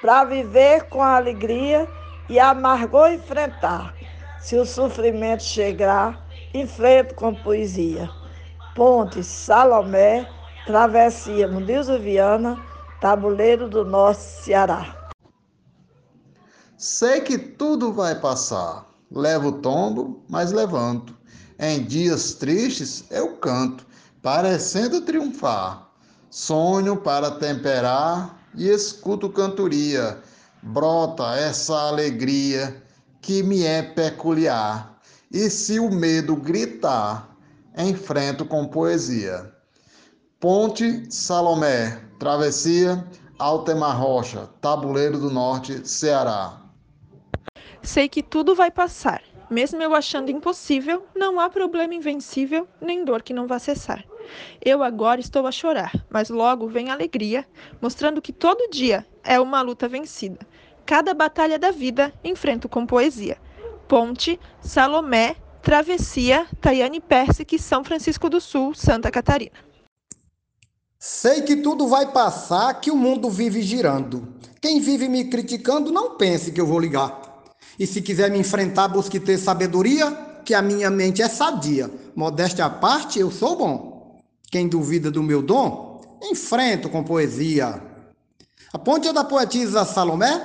para 0.00 0.24
viver 0.24 0.88
com 0.88 1.02
alegria 1.02 1.88
e 2.28 2.38
amargor 2.40 3.12
enfrentar. 3.12 3.94
Se 4.40 4.56
o 4.56 4.66
sofrimento 4.66 5.42
chegar, 5.42 6.24
enfrento 6.52 7.14
com 7.14 7.34
poesia. 7.34 8.08
Ponte, 8.74 9.22
Salomé, 9.22 10.28
Travessia, 10.66 11.48
Mundilzo 11.48 11.98
Viana, 11.98 12.58
Tabuleiro 13.00 13.68
do 13.68 13.84
Norte, 13.84 14.20
Ceará. 14.20 14.95
Sei 16.78 17.22
que 17.22 17.38
tudo 17.38 17.90
vai 17.90 18.20
passar. 18.20 18.86
Levo 19.10 19.52
tombo, 19.52 20.22
mas 20.28 20.52
levanto. 20.52 21.16
Em 21.58 21.82
dias 21.82 22.34
tristes 22.34 23.04
eu 23.10 23.38
canto, 23.38 23.86
parecendo 24.20 25.00
triunfar. 25.00 25.88
Sonho 26.28 26.98
para 26.98 27.30
temperar 27.30 28.38
e 28.54 28.68
escuto 28.68 29.30
cantoria. 29.30 30.20
Brota 30.62 31.34
essa 31.36 31.74
alegria 31.88 32.82
que 33.22 33.42
me 33.42 33.62
é 33.62 33.82
peculiar. 33.82 34.98
E 35.32 35.48
se 35.48 35.80
o 35.80 35.90
medo 35.90 36.36
gritar, 36.36 37.34
enfrento 37.74 38.44
com 38.44 38.66
poesia. 38.66 39.50
Ponte 40.38 41.06
Salomé, 41.10 42.02
Travessia, 42.18 43.02
Altemar 43.38 43.98
Rocha, 43.98 44.50
Tabuleiro 44.60 45.18
do 45.18 45.30
Norte, 45.30 45.88
Ceará. 45.88 46.65
Sei 47.86 48.08
que 48.08 48.20
tudo 48.20 48.52
vai 48.52 48.68
passar. 48.68 49.22
Mesmo 49.48 49.80
eu 49.80 49.94
achando 49.94 50.28
impossível, 50.28 51.06
não 51.14 51.38
há 51.38 51.48
problema 51.48 51.94
invencível, 51.94 52.66
nem 52.80 53.04
dor 53.04 53.22
que 53.22 53.32
não 53.32 53.46
vá 53.46 53.60
cessar. 53.60 54.04
Eu 54.60 54.82
agora 54.82 55.20
estou 55.20 55.46
a 55.46 55.52
chorar, 55.52 55.92
mas 56.10 56.28
logo 56.28 56.66
vem 56.66 56.90
alegria, 56.90 57.46
mostrando 57.80 58.20
que 58.20 58.32
todo 58.32 58.68
dia 58.72 59.06
é 59.22 59.38
uma 59.38 59.62
luta 59.62 59.86
vencida. 59.86 60.44
Cada 60.84 61.14
batalha 61.14 61.60
da 61.60 61.70
vida 61.70 62.12
enfrento 62.24 62.68
com 62.68 62.84
poesia. 62.84 63.38
Ponte, 63.86 64.38
Salomé, 64.60 65.36
Travessia, 65.62 66.44
Tayane 66.60 67.00
Persic, 67.00 67.56
São 67.56 67.84
Francisco 67.84 68.28
do 68.28 68.40
Sul, 68.40 68.74
Santa 68.74 69.12
Catarina. 69.12 69.54
Sei 70.98 71.42
que 71.42 71.54
tudo 71.54 71.86
vai 71.86 72.10
passar, 72.10 72.80
que 72.80 72.90
o 72.90 72.96
mundo 72.96 73.30
vive 73.30 73.62
girando. 73.62 74.34
Quem 74.60 74.80
vive 74.80 75.08
me 75.08 75.26
criticando, 75.26 75.92
não 75.92 76.16
pense 76.16 76.50
que 76.50 76.60
eu 76.60 76.66
vou 76.66 76.80
ligar. 76.80 77.25
E 77.78 77.86
se 77.86 78.00
quiser 78.00 78.30
me 78.30 78.38
enfrentar, 78.38 78.88
busque 78.88 79.20
ter 79.20 79.36
sabedoria, 79.38 80.10
que 80.44 80.54
a 80.54 80.62
minha 80.62 80.88
mente 80.88 81.20
é 81.20 81.28
sadia. 81.28 81.90
Modéstia 82.14 82.64
à 82.64 82.70
parte, 82.70 83.18
eu 83.18 83.30
sou 83.30 83.56
bom. 83.56 84.20
Quem 84.50 84.68
duvida 84.68 85.10
do 85.10 85.22
meu 85.22 85.42
dom, 85.42 86.00
enfrento 86.22 86.88
com 86.88 87.04
poesia. 87.04 87.82
A 88.72 88.78
ponte 88.78 89.08
é 89.08 89.12
da 89.12 89.24
poetisa 89.24 89.84
Salomé 89.84 90.40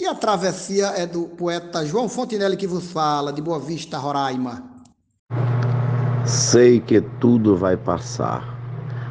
e 0.00 0.06
a 0.06 0.14
travessia 0.14 0.86
é 0.96 1.06
do 1.06 1.24
poeta 1.24 1.84
João 1.86 2.08
Fontinelli 2.08 2.56
que 2.56 2.66
vos 2.66 2.90
fala, 2.90 3.32
de 3.32 3.40
Boa 3.40 3.60
Vista, 3.60 3.98
Roraima. 3.98 4.64
Sei 6.24 6.80
que 6.80 7.00
tudo 7.20 7.56
vai 7.56 7.76
passar. 7.76 8.58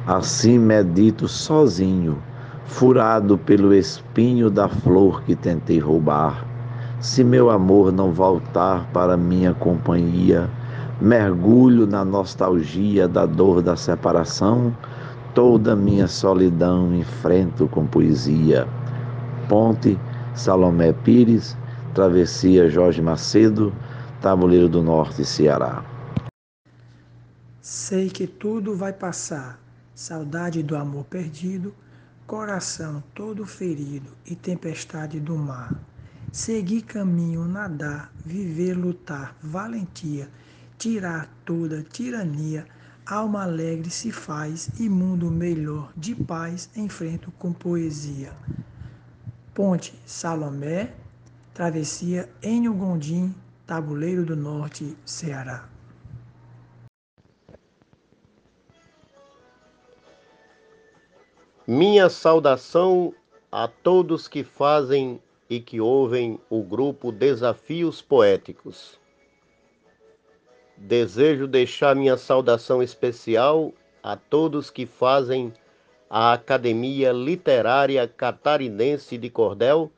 Assim 0.07 0.57
medito 0.57 1.27
sozinho, 1.27 2.21
furado 2.65 3.38
pelo 3.38 3.73
espinho 3.73 4.49
da 4.49 4.67
flor 4.67 5.23
que 5.23 5.36
tentei 5.36 5.77
roubar 5.77 6.51
se 7.02 7.24
meu 7.24 7.50
amor 7.50 7.92
não 7.92 8.14
voltar 8.14 8.86
para 8.94 9.18
minha 9.18 9.56
companhia, 9.56 10.48
mergulho 11.02 11.88
na 11.88 12.06
nostalgia 12.06 13.08
da 13.08 13.26
dor 13.26 13.60
da 13.60 13.76
separação, 13.76 14.76
toda 15.34 15.76
minha 15.76 16.08
solidão 16.08 16.94
enfrento 16.94 17.68
com 17.68 17.88
poesia. 17.88 18.68
Ponte, 19.50 20.00
Salomé 20.36 20.94
Pires, 20.94 21.58
Travessia 21.96 22.70
Jorge 22.70 23.02
Macedo, 23.02 23.74
Tabuleiro 24.22 24.70
do 24.70 24.84
Norte, 24.84 25.26
Ceará. 25.26 25.84
Sei 27.60 28.10
que 28.10 28.28
tudo 28.28 28.76
vai 28.76 28.94
passar, 28.94 29.60
saudade 29.96 30.62
do 30.62 30.76
amor 30.76 31.06
perdido, 31.06 31.74
coração 32.28 33.04
todo 33.16 33.44
ferido 33.44 34.12
e 34.24 34.36
tempestade 34.36 35.20
do 35.20 35.36
mar. 35.36 35.74
Seguir 36.32 36.84
caminho, 36.84 37.44
nadar, 37.44 38.10
viver, 38.26 38.74
lutar, 38.74 39.36
valentia, 39.43 40.30
tirar 40.78 41.30
toda 41.43 41.84
tirania, 41.84 42.66
alma 43.05 43.43
alegre 43.43 43.89
se 43.89 44.14
faz 44.14 44.70
e 44.80 44.88
mundo 44.88 45.30
melhor 45.30 45.91
de 45.97 46.16
paz 46.16 46.70
enfrento 46.74 47.34
com 47.34 47.51
poesia. 47.51 48.32
Ponte 49.53 49.93
Salomé, 50.05 50.93
Travessia 51.53 52.30
Enio 52.41 52.74
Gondim, 52.76 53.36
Tabuleiro 53.68 54.26
do 54.26 54.38
Norte, 54.38 54.95
Ceará. 55.05 55.68
Minha 61.68 62.10
saudação 62.10 63.14
a 63.51 63.68
todos 63.68 64.30
que 64.30 64.45
fazem 64.45 65.20
e 65.52 65.60
que 65.60 65.82
ouvem 65.82 66.39
o 66.49 66.64
grupo 66.64 67.12
Desafios 67.12 68.02
Poéticos. 68.02 68.97
Desejo 70.78 71.45
deixar 71.45 71.93
minha 71.93 72.16
saudação 72.16 72.82
especial 72.82 73.74
a 74.02 74.16
todos 74.16 74.70
que 74.70 74.86
fazem 74.86 75.54
a 76.10 76.32
Academia 76.32 77.12
Literária 77.12 78.08
Catarinense 78.08 79.18
de 79.18 79.30
Cordel 79.30 79.91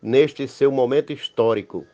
neste 0.00 0.46
seu 0.46 0.70
momento 0.70 1.12
histórico. 1.12 1.84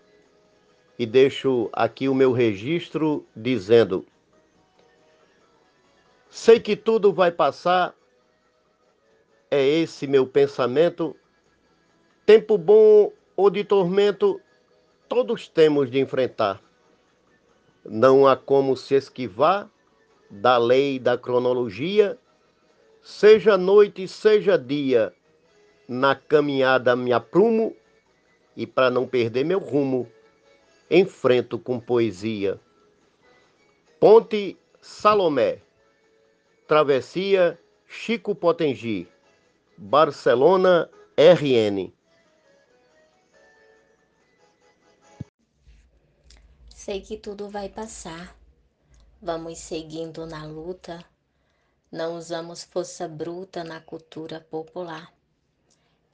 e 0.99 1.07
deixo 1.07 1.71
aqui 1.73 2.11
o 2.11 2.15
meu 2.15 2.33
registro 2.33 3.27
dizendo: 3.35 4.05
Sei 6.29 6.61
que 6.61 6.77
tudo 6.77 7.15
vai 7.15 7.31
passar, 7.31 7.95
é 9.51 9.67
esse 9.67 10.07
meu 10.07 10.27
pensamento. 10.27 11.17
Tempo 12.27 12.59
bom 12.59 13.13
ou 13.37 13.49
de 13.49 13.63
tormento, 13.63 14.41
todos 15.09 15.47
temos 15.47 15.89
de 15.89 16.01
enfrentar. 16.01 16.61
Não 17.85 18.27
há 18.27 18.37
como 18.37 18.77
se 18.77 18.97
esquivar 18.97 19.71
da 20.29 20.59
lei 20.59 20.99
da 20.99 21.17
cronologia, 21.17 22.19
seja 23.01 23.57
noite, 23.57 24.09
seja 24.09 24.59
dia, 24.59 25.15
na 25.87 26.17
caminhada 26.17 26.97
me 26.97 27.13
aprumo 27.13 27.77
e 28.57 28.67
para 28.67 28.91
não 28.91 29.07
perder 29.07 29.45
meu 29.45 29.61
rumo, 29.61 30.11
enfrento 30.91 31.61
com 31.61 31.79
poesia. 31.79 32.59
Ponte 34.01 34.59
Salomé, 34.81 35.61
Travessia 36.67 37.57
Chico 37.87 38.35
Potengi, 38.35 39.07
Barcelona, 39.79 40.91
RN. 41.17 41.96
Sei 46.87 47.01
que 47.01 47.17
tudo 47.17 47.51
vai 47.51 47.69
passar. 47.69 48.39
Vamos 49.21 49.59
seguindo 49.59 50.25
na 50.25 50.45
luta. 50.45 51.05
Não 51.91 52.17
usamos 52.17 52.63
força 52.63 53.09
bruta 53.09 53.65
na 53.65 53.81
cultura 53.81 54.41
popular. 54.41 55.13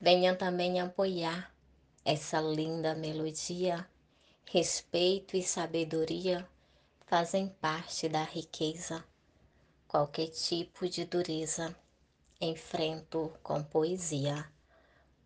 Venha 0.01 0.35
também 0.35 0.81
apoiar 0.81 1.55
essa 2.03 2.41
linda 2.41 2.95
melodia. 2.95 3.87
Respeito 4.47 5.37
e 5.37 5.43
sabedoria 5.43 6.49
fazem 7.01 7.49
parte 7.49 8.09
da 8.09 8.25
riqueza. 8.25 9.05
Qualquer 9.87 10.29
tipo 10.29 10.89
de 10.89 11.05
dureza 11.05 11.77
enfrento 12.41 13.31
com 13.43 13.63
poesia. 13.63 14.51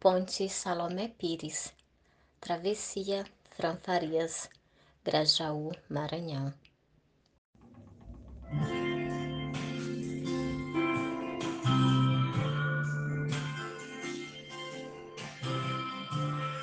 Ponte 0.01 0.49
Salomé 0.49 1.07
Pires, 1.07 1.73
Travessia 2.41 3.25
Franfarias, 3.57 4.51
Grajaú, 5.07 5.71
Maranhão. 5.89 6.53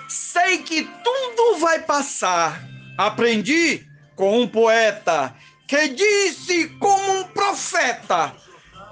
Sei 0.09 0.57
que 0.57 0.83
tudo 0.83 1.59
vai 1.59 1.79
passar. 1.83 2.61
Aprendi 2.97 3.87
com 4.13 4.41
um 4.41 4.47
poeta 4.47 5.33
que 5.65 5.87
disse 5.87 6.67
como 6.79 7.19
um 7.19 7.23
profeta: 7.29 8.35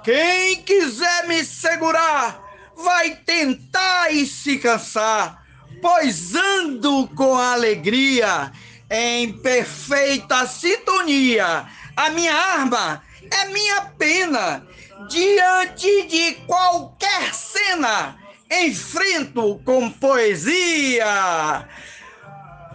quem 0.01 0.63
quiser 0.63 1.27
me 1.27 1.43
segurar 1.43 2.41
vai 2.73 3.17
tentar 3.17 4.13
e 4.13 4.25
se 4.25 4.57
cansar, 4.59 5.45
pois 5.81 6.35
ando 6.35 7.05
com 7.09 7.35
alegria 7.35 8.49
em 8.91 9.31
perfeita 9.31 10.45
sintonia. 10.45 11.65
A 11.95 12.09
minha 12.09 12.35
arma 12.35 13.01
é 13.31 13.45
minha 13.45 13.81
pena. 13.97 14.67
Diante 15.09 16.03
de 16.03 16.33
qualquer 16.45 17.33
cena, 17.33 18.17
enfrento 18.51 19.59
com 19.65 19.89
poesia. 19.89 21.67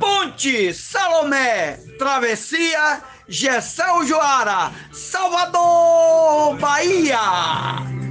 Ponte, 0.01 0.75
Salomé, 0.75 1.79
Travessia, 1.99 3.03
Gessel 3.29 4.05
Joara, 4.07 4.73
Salvador, 4.93 6.57
Bahia. 6.57 8.06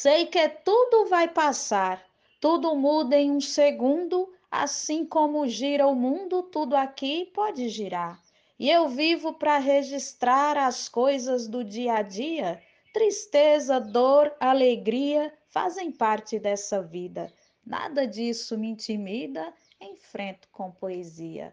Sei 0.00 0.26
que 0.26 0.48
tudo 0.48 1.06
vai 1.06 1.26
passar, 1.26 2.00
tudo 2.40 2.76
muda 2.76 3.18
em 3.18 3.32
um 3.32 3.40
segundo, 3.40 4.32
assim 4.48 5.04
como 5.04 5.48
gira 5.48 5.88
o 5.88 5.94
mundo, 5.96 6.40
tudo 6.40 6.76
aqui 6.76 7.24
pode 7.34 7.68
girar. 7.68 8.22
E 8.60 8.70
eu 8.70 8.88
vivo 8.88 9.32
para 9.32 9.58
registrar 9.58 10.56
as 10.56 10.88
coisas 10.88 11.48
do 11.48 11.64
dia 11.64 11.94
a 11.94 12.02
dia. 12.02 12.62
Tristeza, 12.94 13.80
dor, 13.80 14.32
alegria 14.38 15.36
fazem 15.48 15.90
parte 15.90 16.38
dessa 16.38 16.80
vida. 16.80 17.32
Nada 17.66 18.06
disso 18.06 18.56
me 18.56 18.68
intimida, 18.68 19.52
enfrento 19.80 20.46
com 20.52 20.70
poesia. 20.70 21.52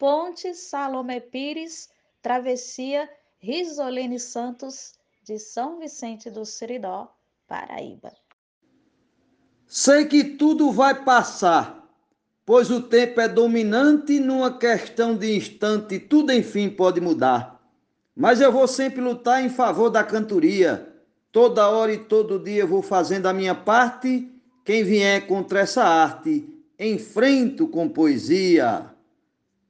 Ponte 0.00 0.52
Salomé 0.52 1.20
Pires, 1.20 1.88
Travessia 2.20 3.08
Risolene 3.38 4.18
Santos, 4.18 4.98
de 5.22 5.38
São 5.38 5.78
Vicente 5.78 6.28
do 6.28 6.44
Seridó, 6.44 7.08
Paraíba. 7.54 8.12
Sei 9.64 10.06
que 10.06 10.24
tudo 10.24 10.72
vai 10.72 11.04
passar, 11.04 11.88
pois 12.44 12.68
o 12.68 12.82
tempo 12.82 13.20
é 13.20 13.28
dominante 13.28 14.18
numa 14.18 14.58
questão 14.58 15.16
de 15.16 15.36
instante, 15.36 16.00
tudo 16.00 16.32
enfim 16.32 16.68
pode 16.68 17.00
mudar. 17.00 17.60
Mas 18.16 18.40
eu 18.40 18.50
vou 18.50 18.66
sempre 18.66 19.00
lutar 19.00 19.44
em 19.44 19.48
favor 19.48 19.88
da 19.88 20.02
cantoria. 20.02 20.92
Toda 21.30 21.68
hora 21.68 21.92
e 21.92 21.98
todo 21.98 22.40
dia 22.40 22.62
eu 22.62 22.68
vou 22.68 22.82
fazendo 22.82 23.26
a 23.26 23.32
minha 23.32 23.54
parte. 23.54 24.28
Quem 24.64 24.82
vier 24.82 25.26
contra 25.26 25.60
essa 25.60 25.84
arte, 25.84 26.48
enfrento 26.78 27.68
com 27.68 27.88
poesia. 27.88 28.90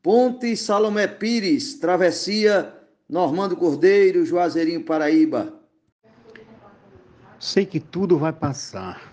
Ponte 0.03 0.57
Salomé 0.57 1.07
Pires, 1.07 1.75
Travessia 1.75 2.73
Normando 3.09 3.57
Cordeiro, 3.57 4.25
Juazeirinho, 4.25 4.85
Paraíba. 4.85 5.64
Sei 7.39 7.67
que 7.67 7.81
tudo 7.81 8.17
vai 8.17 8.33
passar, 8.33 9.13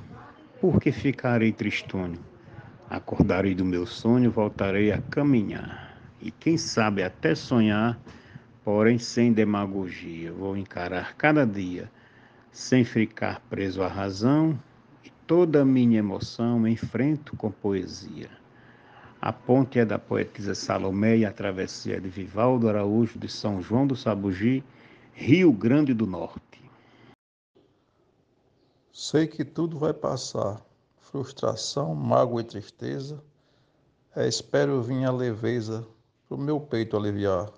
porque 0.62 0.92
ficarei 0.92 1.52
tristonho. 1.52 2.20
Acordarei 2.90 3.56
do 3.56 3.66
meu 3.66 3.86
sonho, 3.86 4.32
voltarei 4.32 4.92
a 4.92 5.02
caminhar. 5.02 5.98
E 6.22 6.30
quem 6.30 6.58
sabe 6.58 7.04
até 7.04 7.34
sonhar, 7.34 8.00
porém 8.64 9.00
sem 9.00 9.34
demagogia. 9.34 10.32
Vou 10.32 10.56
encarar 10.56 11.16
cada 11.16 11.46
dia, 11.46 11.92
sem 12.52 12.84
ficar 12.84 13.42
preso 13.50 13.82
à 13.82 13.88
razão, 13.88 14.58
e 15.04 15.10
toda 15.26 15.64
a 15.64 15.66
minha 15.66 15.98
emoção 16.00 16.68
enfrento 16.68 17.36
com 17.36 17.50
poesia. 17.50 18.30
A 19.20 19.34
ponte 19.34 19.80
é 19.80 19.86
da 19.86 19.98
poetisa 19.98 20.54
Salomé 20.54 21.18
e 21.18 21.26
a 21.26 21.32
travessia 21.32 21.98
é 21.98 22.00
de 22.00 22.10
Vivaldo 22.10 22.70
Araújo 22.70 23.18
de 23.18 23.28
São 23.28 23.62
João 23.62 23.88
do 23.88 23.96
Sabugi, 23.96 24.64
Rio 25.14 25.52
Grande 25.52 25.94
do 25.94 26.06
Norte. 26.06 26.51
Sei 28.94 29.26
que 29.26 29.46
tudo 29.46 29.80
vai 29.80 29.94
passar, 29.94 30.62
frustração, 30.98 31.96
mágoa 31.96 32.42
e 32.42 32.44
tristeza. 32.44 33.24
É, 34.14 34.28
espero 34.28 34.82
vir 34.82 35.06
a 35.06 35.12
leveza 35.12 35.88
pro 36.28 36.38
meu 36.38 36.60
peito 36.60 36.98
aliviar. 36.98 37.50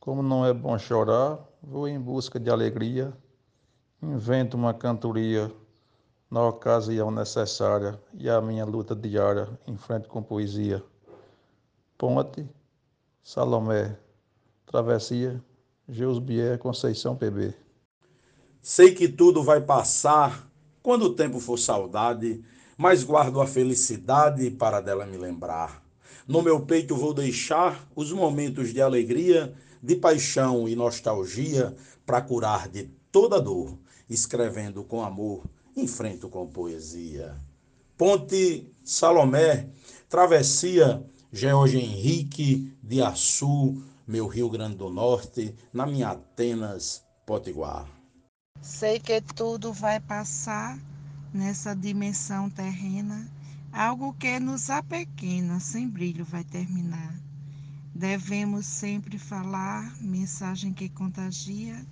Como 0.00 0.20
não 0.20 0.44
é 0.44 0.52
bom 0.52 0.76
chorar, 0.76 1.38
vou 1.62 1.86
em 1.86 2.00
busca 2.00 2.40
de 2.40 2.50
alegria. 2.50 3.16
Invento 4.02 4.56
uma 4.56 4.74
cantoria 4.74 5.48
na 6.28 6.42
ocasião 6.42 7.08
necessária 7.12 8.00
e 8.14 8.28
a 8.28 8.40
minha 8.40 8.64
luta 8.64 8.96
diária 8.96 9.48
enfrento 9.64 10.08
com 10.08 10.20
poesia. 10.20 10.82
Ponte, 11.96 12.44
Salomé, 13.22 13.96
Travessia, 14.66 15.40
Geusbier, 15.88 16.58
Conceição 16.58 17.14
PB. 17.14 17.54
Sei 18.64 18.94
que 18.94 19.08
tudo 19.08 19.42
vai 19.42 19.60
passar 19.60 20.48
quando 20.84 21.06
o 21.06 21.14
tempo 21.14 21.40
for 21.40 21.58
saudade, 21.58 22.44
mas 22.76 23.02
guardo 23.02 23.40
a 23.40 23.46
felicidade 23.46 24.48
para 24.52 24.80
dela 24.80 25.04
me 25.04 25.16
lembrar. 25.16 25.84
No 26.28 26.40
meu 26.40 26.60
peito 26.60 26.94
vou 26.94 27.12
deixar 27.12 27.84
os 27.96 28.12
momentos 28.12 28.72
de 28.72 28.80
alegria, 28.80 29.52
de 29.82 29.96
paixão 29.96 30.68
e 30.68 30.76
nostalgia 30.76 31.74
para 32.06 32.22
curar 32.22 32.68
de 32.68 32.84
toda 33.10 33.40
dor, 33.40 33.76
escrevendo 34.08 34.84
com 34.84 35.02
amor, 35.02 35.44
enfrento 35.76 36.28
com 36.28 36.46
poesia. 36.46 37.36
Ponte 37.98 38.72
Salomé, 38.84 39.70
travessia 40.08 41.04
George 41.32 41.78
Henrique 41.78 42.72
de 42.80 43.02
Açu, 43.02 43.82
meu 44.06 44.28
Rio 44.28 44.48
Grande 44.48 44.76
do 44.76 44.88
Norte, 44.88 45.52
na 45.72 45.84
minha 45.84 46.10
Atenas, 46.10 47.02
Potiguar. 47.26 48.01
Sei 48.62 48.98
que 48.98 49.20
tudo 49.20 49.72
vai 49.72 50.00
passar 50.00 50.78
nessa 51.34 51.74
dimensão 51.74 52.48
terrena, 52.48 53.28
algo 53.72 54.14
que 54.14 54.38
nos 54.38 54.70
apequena, 54.70 55.60
sem 55.60 55.88
brilho 55.88 56.24
vai 56.24 56.44
terminar. 56.44 57.14
Devemos 57.94 58.64
sempre 58.64 59.18
falar, 59.18 59.94
mensagem 60.00 60.72
que 60.72 60.88
contagia, 60.88 61.84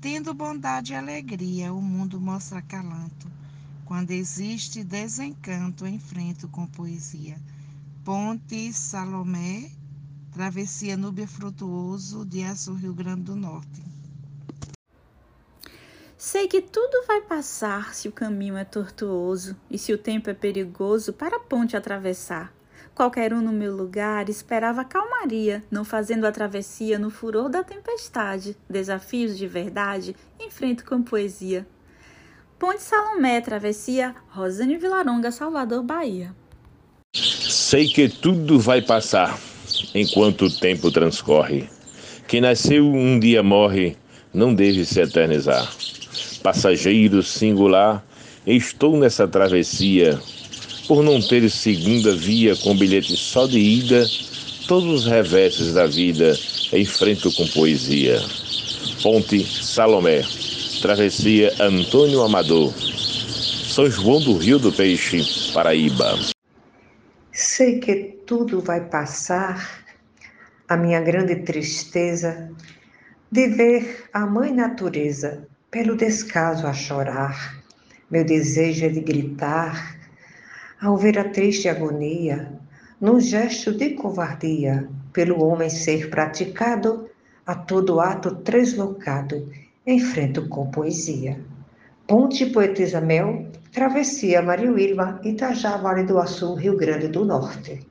Tendo 0.00 0.32
bondade 0.32 0.92
e 0.92 0.96
alegria, 0.96 1.74
o 1.74 1.82
mundo 1.82 2.20
mostra 2.20 2.62
calanto. 2.62 3.28
Quando 3.84 4.12
existe 4.12 4.84
desencanto, 4.84 5.84
enfrento 5.88 6.46
com 6.46 6.68
poesia. 6.68 7.36
Ponte 8.04 8.72
Salomé, 8.72 9.68
Travessia 10.30 10.96
Núbia 10.96 11.26
Frutuoso, 11.26 12.24
de 12.24 12.44
Açu, 12.44 12.74
Rio 12.74 12.94
Grande 12.94 13.22
do 13.22 13.34
Norte. 13.34 13.82
Sei 16.20 16.48
que 16.48 16.60
tudo 16.60 17.06
vai 17.06 17.20
passar 17.20 17.94
se 17.94 18.08
o 18.08 18.12
caminho 18.12 18.56
é 18.56 18.64
tortuoso 18.64 19.54
e 19.70 19.78
se 19.78 19.92
o 19.92 19.96
tempo 19.96 20.28
é 20.28 20.34
perigoso 20.34 21.12
para 21.12 21.36
a 21.36 21.40
ponte 21.40 21.76
atravessar. 21.76 22.52
Qualquer 22.92 23.32
um 23.32 23.40
no 23.40 23.52
meu 23.52 23.72
lugar 23.72 24.28
esperava 24.28 24.84
calmaria, 24.84 25.62
não 25.70 25.84
fazendo 25.84 26.26
a 26.26 26.32
travessia 26.32 26.98
no 26.98 27.08
furor 27.08 27.48
da 27.48 27.62
tempestade. 27.62 28.56
Desafios 28.68 29.38
de 29.38 29.46
verdade 29.46 30.16
enfrento 30.40 30.84
com 30.84 31.04
poesia. 31.04 31.64
Ponte 32.58 32.82
Salomé, 32.82 33.40
travessia 33.40 34.16
Rosane 34.30 34.76
Vilaronga, 34.76 35.30
Salvador, 35.30 35.84
Bahia. 35.84 36.34
Sei 37.14 37.86
que 37.86 38.08
tudo 38.08 38.58
vai 38.58 38.82
passar 38.82 39.38
enquanto 39.94 40.46
o 40.46 40.50
tempo 40.50 40.90
transcorre. 40.90 41.70
Quem 42.26 42.40
nasceu 42.40 42.84
um 42.84 43.20
dia 43.20 43.40
morre, 43.40 43.96
não 44.34 44.52
deve 44.52 44.84
se 44.84 45.00
eternizar 45.00 45.72
passageiro 46.42 47.22
singular, 47.22 48.04
estou 48.46 48.96
nessa 48.96 49.26
travessia. 49.26 50.18
Por 50.86 51.02
não 51.02 51.20
ter 51.20 51.48
segunda 51.50 52.14
via 52.14 52.56
com 52.56 52.76
bilhete 52.76 53.16
só 53.16 53.46
de 53.46 53.58
ida, 53.58 54.06
todos 54.66 55.04
os 55.04 55.06
reverses 55.06 55.74
da 55.74 55.86
vida 55.86 56.34
enfrento 56.72 57.32
com 57.32 57.46
poesia. 57.48 58.18
Ponte 59.02 59.44
Salomé, 59.44 60.22
Travessia 60.82 61.52
Antônio 61.60 62.22
Amador, 62.22 62.72
São 62.72 63.90
João 63.90 64.20
do 64.20 64.36
Rio 64.36 64.58
do 64.58 64.72
Peixe, 64.72 65.22
Paraíba. 65.52 66.18
Sei 67.32 67.78
que 67.78 68.18
tudo 68.26 68.60
vai 68.60 68.80
passar, 68.88 69.84
a 70.68 70.76
minha 70.76 71.00
grande 71.00 71.36
tristeza 71.36 72.50
de 73.30 73.48
ver 73.48 74.08
a 74.12 74.26
mãe 74.26 74.52
natureza 74.52 75.46
pelo 75.70 75.96
descaso 75.96 76.66
a 76.66 76.72
chorar. 76.72 77.62
Meu 78.10 78.24
desejo 78.24 78.86
é 78.86 78.88
de 78.88 79.00
gritar, 79.00 79.98
ao 80.80 80.96
ver 80.96 81.18
a 81.18 81.28
triste 81.28 81.68
agonia, 81.68 82.52
num 83.00 83.20
gesto 83.20 83.72
de 83.72 83.90
covardia, 83.90 84.88
pelo 85.12 85.44
homem 85.44 85.68
ser 85.68 86.08
praticado, 86.08 87.08
a 87.46 87.54
todo 87.54 88.00
ato 88.00 88.36
translocado, 88.36 89.50
enfrento 89.86 90.48
com 90.48 90.70
poesia. 90.70 91.40
Ponte 92.06 92.46
Poetisa 92.46 93.00
Mel, 93.00 93.46
Travessia 93.72 94.40
Maria 94.40 94.72
Wilma, 94.72 95.20
Itajá, 95.22 95.76
Vale 95.76 96.04
do 96.04 96.18
Açu, 96.18 96.54
Rio 96.54 96.76
Grande 96.76 97.08
do 97.08 97.24
Norte. 97.24 97.86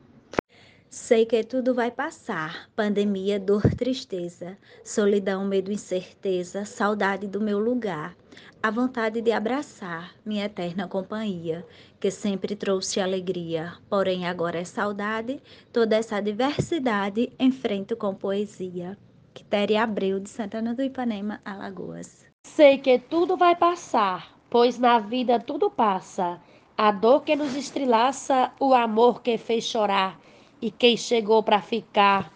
Sei 0.90 1.26
que 1.26 1.44
tudo 1.44 1.74
vai 1.74 1.92
passar, 1.92 2.70
pandemia, 2.74 3.38
dor, 3.38 3.62
tristeza, 3.76 4.58
solidão, 4.86 5.46
medo, 5.46 5.70
incerteza, 5.70 6.64
saudade 6.64 7.28
do 7.28 7.42
meu 7.42 7.60
lugar, 7.60 8.16
a 8.64 8.72
vontade 8.72 9.20
de 9.20 9.34
abraçar 9.34 10.16
minha 10.26 10.46
eterna 10.46 10.88
companhia, 10.88 11.66
que 12.00 12.10
sempre 12.10 12.56
trouxe 12.56 13.02
alegria, 13.02 13.74
porém 13.90 14.26
agora 14.26 14.60
é 14.60 14.64
saudade, 14.64 15.42
toda 15.74 15.98
essa 15.98 16.22
diversidade 16.22 17.34
enfrento 17.38 17.98
com 17.98 18.16
poesia. 18.16 18.98
Quitéria 19.34 19.84
Abreu, 19.84 20.22
de 20.22 20.30
Santana 20.30 20.74
do 20.74 20.82
Ipanema, 20.82 21.42
Alagoas. 21.44 22.26
Sei 22.46 22.78
que 22.78 22.98
tudo 22.98 23.36
vai 23.36 23.58
passar, 23.58 24.40
pois 24.50 24.80
na 24.80 25.00
vida 25.00 25.38
tudo 25.38 25.70
passa, 25.70 26.42
a 26.78 26.92
dor 26.92 27.24
que 27.24 27.36
nos 27.36 27.58
estrilaça, 27.58 28.54
o 28.58 28.74
amor 28.74 29.22
que 29.22 29.38
fez 29.38 29.66
chorar 29.66 30.18
e 30.62 30.72
quem 30.72 30.97
chegou 30.97 31.43
para 31.43 31.62
ficar 31.62 32.32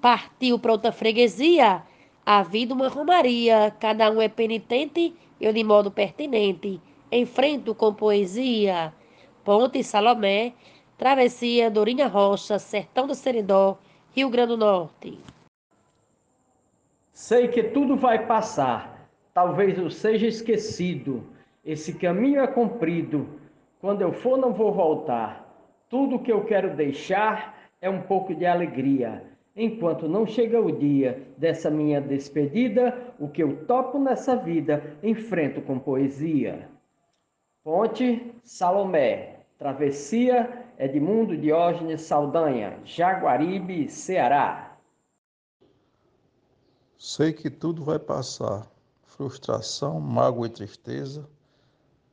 partiu 0.00 0.58
para 0.58 0.72
outra 0.72 0.92
freguesia, 0.92 1.82
a 2.24 2.42
vida 2.42 2.74
uma 2.74 2.88
romaria, 2.88 3.74
cada 3.80 4.10
um 4.10 4.20
é 4.20 4.28
penitente, 4.28 5.14
eu 5.40 5.52
de 5.52 5.64
modo 5.64 5.90
pertinente, 5.90 6.80
enfrento 7.10 7.74
com 7.74 7.94
poesia. 7.94 8.92
Ponte 9.44 9.82
Salomé, 9.82 10.52
Travessia 10.98 11.70
Dorinha 11.70 12.06
Rocha, 12.06 12.58
Sertão 12.58 13.06
do 13.06 13.14
Seridó, 13.14 13.78
Rio 14.14 14.28
Grande 14.28 14.48
do 14.48 14.56
Norte. 14.58 15.18
Sei 17.12 17.48
que 17.48 17.62
tudo 17.62 17.96
vai 17.96 18.26
passar, 18.26 19.08
talvez 19.32 19.78
eu 19.78 19.90
seja 19.90 20.26
esquecido. 20.26 21.24
Esse 21.64 21.94
caminho 21.94 22.40
é 22.40 22.46
comprido, 22.46 23.28
quando 23.80 24.02
eu 24.02 24.12
for 24.12 24.38
não 24.38 24.52
vou 24.52 24.72
voltar. 24.72 25.47
Tudo 25.88 26.18
que 26.18 26.30
eu 26.30 26.44
quero 26.44 26.76
deixar 26.76 27.58
é 27.80 27.88
um 27.88 28.02
pouco 28.02 28.34
de 28.34 28.44
alegria. 28.44 29.24
Enquanto 29.56 30.08
não 30.08 30.26
chega 30.26 30.60
o 30.60 30.70
dia 30.70 31.26
dessa 31.36 31.70
minha 31.70 32.00
despedida, 32.00 33.14
o 33.18 33.28
que 33.28 33.42
eu 33.42 33.64
topo 33.66 33.98
nessa 33.98 34.36
vida 34.36 34.96
enfrento 35.02 35.60
com 35.62 35.78
poesia. 35.78 36.68
Ponte 37.64 38.32
Salomé, 38.44 39.40
Travessia 39.58 40.64
Edmundo 40.78 41.36
Diógenes 41.36 42.02
Saldanha, 42.02 42.78
Jaguaribe, 42.84 43.88
Ceará. 43.88 44.78
Sei 46.96 47.32
que 47.32 47.50
tudo 47.50 47.82
vai 47.82 47.98
passar, 47.98 48.70
frustração, 49.02 50.00
mágoa 50.00 50.46
e 50.46 50.50
tristeza. 50.50 51.28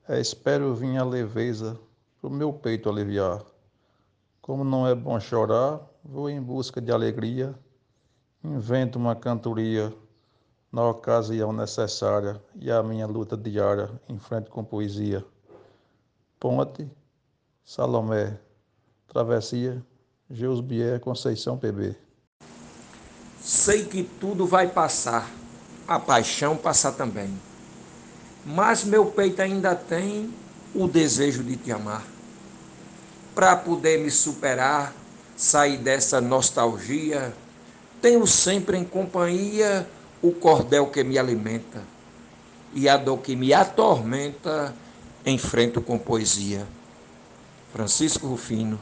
É, 0.10 0.20
espero 0.20 0.74
vir 0.74 0.98
a 0.98 1.04
leveza 1.04 1.80
pro 2.20 2.30
meu 2.30 2.52
peito 2.52 2.90
aliviar. 2.90 3.55
Como 4.46 4.64
não 4.64 4.88
é 4.88 4.94
bom 4.94 5.20
chorar, 5.20 5.82
vou 6.04 6.30
em 6.30 6.40
busca 6.40 6.80
de 6.80 6.92
alegria, 6.92 7.58
invento 8.44 9.00
uma 9.00 9.16
cantoria 9.16 9.92
na 10.72 10.88
ocasião 10.88 11.52
necessária 11.52 12.40
e 12.54 12.70
a 12.70 12.84
minha 12.84 13.08
luta 13.08 13.36
diária 13.36 13.90
enfrento 14.08 14.52
com 14.52 14.64
poesia. 14.64 15.26
Ponte, 16.40 16.88
Salomé, 17.64 18.40
Travessia, 19.08 19.84
Geusbier, 20.30 21.00
Conceição 21.00 21.58
PB. 21.58 21.96
Sei 23.42 23.84
que 23.86 24.04
tudo 24.04 24.46
vai 24.46 24.68
passar, 24.68 25.28
a 25.88 26.00
paixão 26.00 26.56
passa 26.56 26.92
também. 26.92 27.36
Mas 28.46 28.84
meu 28.84 29.08
peito 29.08 29.42
ainda 29.42 29.74
tem 29.74 30.32
o 30.76 30.88
desejo 30.88 31.44
de 31.44 31.58
te 31.58 31.72
amar 31.72 32.15
para 33.36 33.58
poder 33.58 34.00
me 34.00 34.10
superar, 34.10 34.94
sair 35.36 35.78
dessa 35.78 36.22
nostalgia, 36.22 37.34
tenho 38.02 38.26
sempre 38.26 38.78
em 38.78 38.86
companhia 38.86 39.86
o 40.22 40.32
cordel 40.32 40.88
que 40.88 41.04
me 41.04 41.20
alimenta 41.20 41.84
e 42.74 42.88
a 42.88 42.96
dor 42.96 43.20
que 43.20 43.36
me 43.36 43.54
atormenta, 43.54 44.74
enfrento 45.26 45.82
com 45.82 45.98
poesia. 45.98 46.66
Francisco 47.74 48.28
Rufino. 48.28 48.80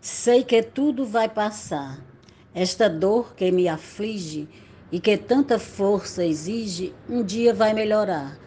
Sei 0.00 0.42
que 0.42 0.62
tudo 0.62 1.06
vai 1.06 1.28
passar. 1.28 1.98
Esta 2.54 2.88
dor 2.88 3.34
que 3.34 3.50
me 3.50 3.68
aflige 3.68 4.48
e 4.90 5.00
que 5.00 5.16
tanta 5.16 5.58
força 5.58 6.24
exige, 6.24 6.94
um 7.08 7.22
dia 7.22 7.52
vai 7.52 7.72
melhorar, 7.72 8.38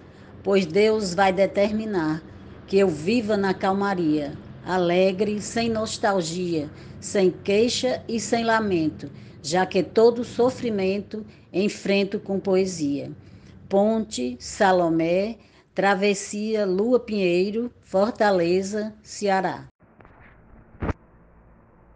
pois 0.43 0.65
Deus 0.65 1.13
vai 1.13 1.33
determinar 1.33 2.21
que 2.67 2.77
eu 2.77 2.89
viva 2.89 3.37
na 3.37 3.53
calmaria, 3.53 4.37
alegre, 4.65 5.41
sem 5.41 5.69
nostalgia, 5.69 6.69
sem 6.99 7.31
queixa 7.31 8.03
e 8.09 8.19
sem 8.19 8.43
lamento, 8.43 9.09
já 9.41 9.65
que 9.65 9.81
todo 9.81 10.25
sofrimento 10.25 11.25
enfrento 11.53 12.19
com 12.19 12.37
poesia. 12.37 13.09
Ponte, 13.69 14.35
Salomé, 14.39 15.37
Travessia, 15.73 16.65
Lua 16.65 16.99
Pinheiro, 16.99 17.71
Fortaleza, 17.79 18.93
Ceará. 19.01 19.65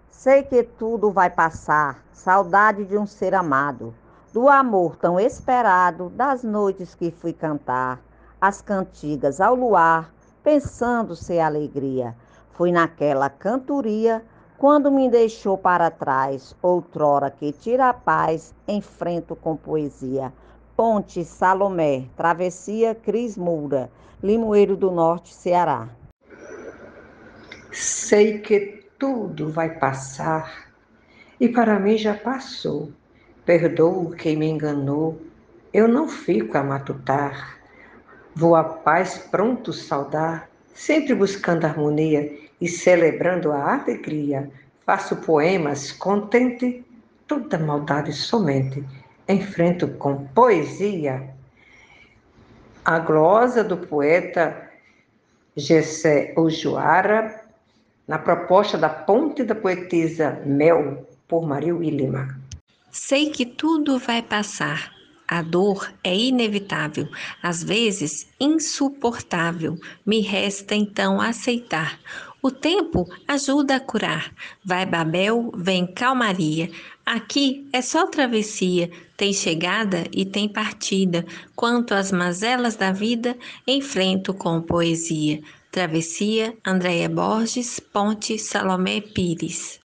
Sei 0.09 0.43
que 0.43 0.63
tudo 0.63 1.11
vai 1.11 1.29
passar, 1.29 2.05
saudade 2.13 2.85
de 2.85 2.97
um 2.97 3.05
ser 3.05 3.33
amado, 3.33 3.93
do 4.31 4.47
amor 4.47 4.95
tão 4.95 5.19
esperado, 5.19 6.09
das 6.09 6.43
noites 6.43 6.95
que 6.95 7.11
fui 7.11 7.33
cantar, 7.33 7.99
as 8.39 8.61
cantigas 8.61 9.41
ao 9.41 9.55
luar, 9.55 10.13
pensando 10.43 11.15
ser 11.15 11.39
alegria. 11.39 12.15
Foi 12.51 12.71
naquela 12.71 13.29
cantoria 13.29 14.23
quando 14.57 14.91
me 14.91 15.09
deixou 15.09 15.57
para 15.57 15.89
trás, 15.89 16.55
outrora 16.61 17.31
que 17.31 17.51
tira 17.51 17.89
a 17.89 17.93
paz, 17.93 18.53
enfrento 18.67 19.35
com 19.35 19.55
poesia. 19.55 20.31
Ponte 20.75 21.23
Salomé, 21.23 22.05
Travessia 22.15 22.93
Cris 22.93 23.37
Moura, 23.37 23.89
Limoeiro 24.21 24.75
do 24.75 24.91
Norte, 24.91 25.33
Ceará. 25.33 25.89
Sei 27.71 28.39
que 28.39 28.85
tudo 28.99 29.49
vai 29.49 29.79
passar 29.79 30.71
e 31.39 31.49
para 31.49 31.79
mim 31.79 31.97
já 31.97 32.13
passou. 32.13 32.91
Perdoo 33.43 34.11
quem 34.11 34.37
me 34.37 34.47
enganou, 34.47 35.19
eu 35.73 35.87
não 35.87 36.07
fico 36.07 36.55
a 36.57 36.63
matutar. 36.63 37.60
Vou 38.35 38.55
a 38.55 38.63
paz 38.63 39.17
pronto 39.29 39.73
saudar, 39.73 40.49
sempre 40.73 41.13
buscando 41.13 41.65
harmonia 41.65 42.37
e 42.59 42.67
celebrando 42.67 43.51
a 43.51 43.73
alegria. 43.73 44.49
Faço 44.85 45.17
poemas 45.17 45.91
contente, 45.91 46.83
toda 47.27 47.57
maldade 47.57 48.13
somente 48.13 48.83
enfrento 49.27 49.87
com 49.87 50.27
poesia. 50.27 51.29
A 52.83 52.99
glosa 52.99 53.63
do 53.63 53.77
poeta 53.77 54.69
Gessé 55.55 56.33
Ojoara, 56.35 57.43
na 58.07 58.17
proposta 58.17 58.77
da 58.77 58.89
Ponte 58.89 59.43
da 59.43 59.55
Poetisa 59.55 60.41
Mel, 60.45 61.07
por 61.27 61.45
Maria 61.45 61.75
Willima. 61.75 62.39
Sei 62.91 63.29
que 63.29 63.45
tudo 63.45 63.99
vai 63.99 64.21
passar. 64.21 64.91
A 65.33 65.41
dor 65.41 65.89
é 66.03 66.13
inevitável, 66.13 67.07
às 67.41 67.63
vezes 67.63 68.27
insuportável. 68.37 69.77
Me 70.05 70.19
resta 70.19 70.75
então 70.75 71.21
aceitar. 71.21 72.01
O 72.41 72.51
tempo 72.51 73.07
ajuda 73.25 73.77
a 73.77 73.79
curar. 73.79 74.35
Vai 74.61 74.85
Babel, 74.85 75.49
vem 75.55 75.87
calmaria. 75.87 76.69
Aqui 77.05 77.65
é 77.71 77.81
só 77.81 78.07
travessia, 78.07 78.91
tem 79.15 79.31
chegada 79.31 80.03
e 80.11 80.25
tem 80.25 80.49
partida. 80.49 81.25
Quanto 81.55 81.93
às 81.93 82.11
mazelas 82.11 82.75
da 82.75 82.91
vida, 82.91 83.37
enfrento 83.65 84.33
com 84.33 84.61
poesia. 84.61 85.41
Travessia, 85.71 86.57
Andréia 86.67 87.07
Borges, 87.07 87.79
Ponte, 87.79 88.37
Salomé 88.37 88.99
Pires. 88.99 89.79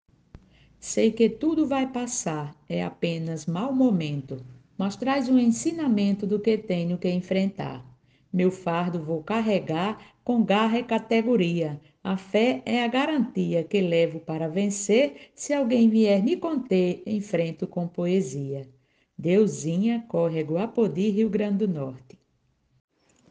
Sei 0.80 1.12
que 1.12 1.30
tudo 1.30 1.68
vai 1.68 1.86
passar, 1.86 2.56
é 2.68 2.84
apenas 2.84 3.46
mau 3.46 3.72
momento, 3.72 4.44
mas 4.78 4.96
traz 4.96 5.30
um 5.30 5.40
ensinamento 5.40 6.28
do 6.28 6.40
que 6.40 6.58
tenho 6.58 6.98
que 6.98 7.10
enfrentar. 7.10 7.86
Meu 8.32 8.52
fardo 8.52 9.02
vou 9.02 9.24
carregar 9.24 9.98
com 10.24 10.44
garra 10.44 10.80
e 10.80 10.84
categoria. 10.84 11.80
A 12.04 12.18
fé 12.18 12.62
é 12.66 12.84
a 12.84 12.88
garantia 12.88 13.64
que 13.64 13.80
levo 13.80 14.20
para 14.20 14.50
vencer. 14.50 15.32
Se 15.34 15.54
alguém 15.54 15.90
vier 15.90 16.22
me 16.22 16.36
conter, 16.36 17.02
enfrento 17.06 17.66
com 17.66 17.88
poesia. 17.88 18.70
Deusinha, 19.18 20.04
córrego 20.10 20.58
Apodi, 20.58 21.10
Rio 21.10 21.30
Grande 21.30 21.66
do 21.66 21.74
Norte. 21.74 22.20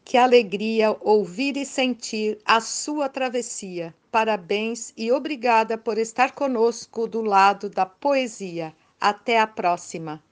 Que 0.02 0.16
alegria 0.16 0.96
ouvir 1.02 1.58
e 1.58 1.66
sentir 1.66 2.38
a 2.42 2.60
sua 2.62 3.06
travessia. 3.06 3.94
Parabéns 4.10 4.94
e 4.96 5.12
obrigada 5.12 5.76
por 5.76 5.98
estar 5.98 6.32
conosco 6.32 7.06
do 7.06 7.20
lado 7.20 7.68
da 7.68 7.84
poesia. 7.84 8.74
Até 8.98 9.38
a 9.38 9.46
próxima. 9.46 10.23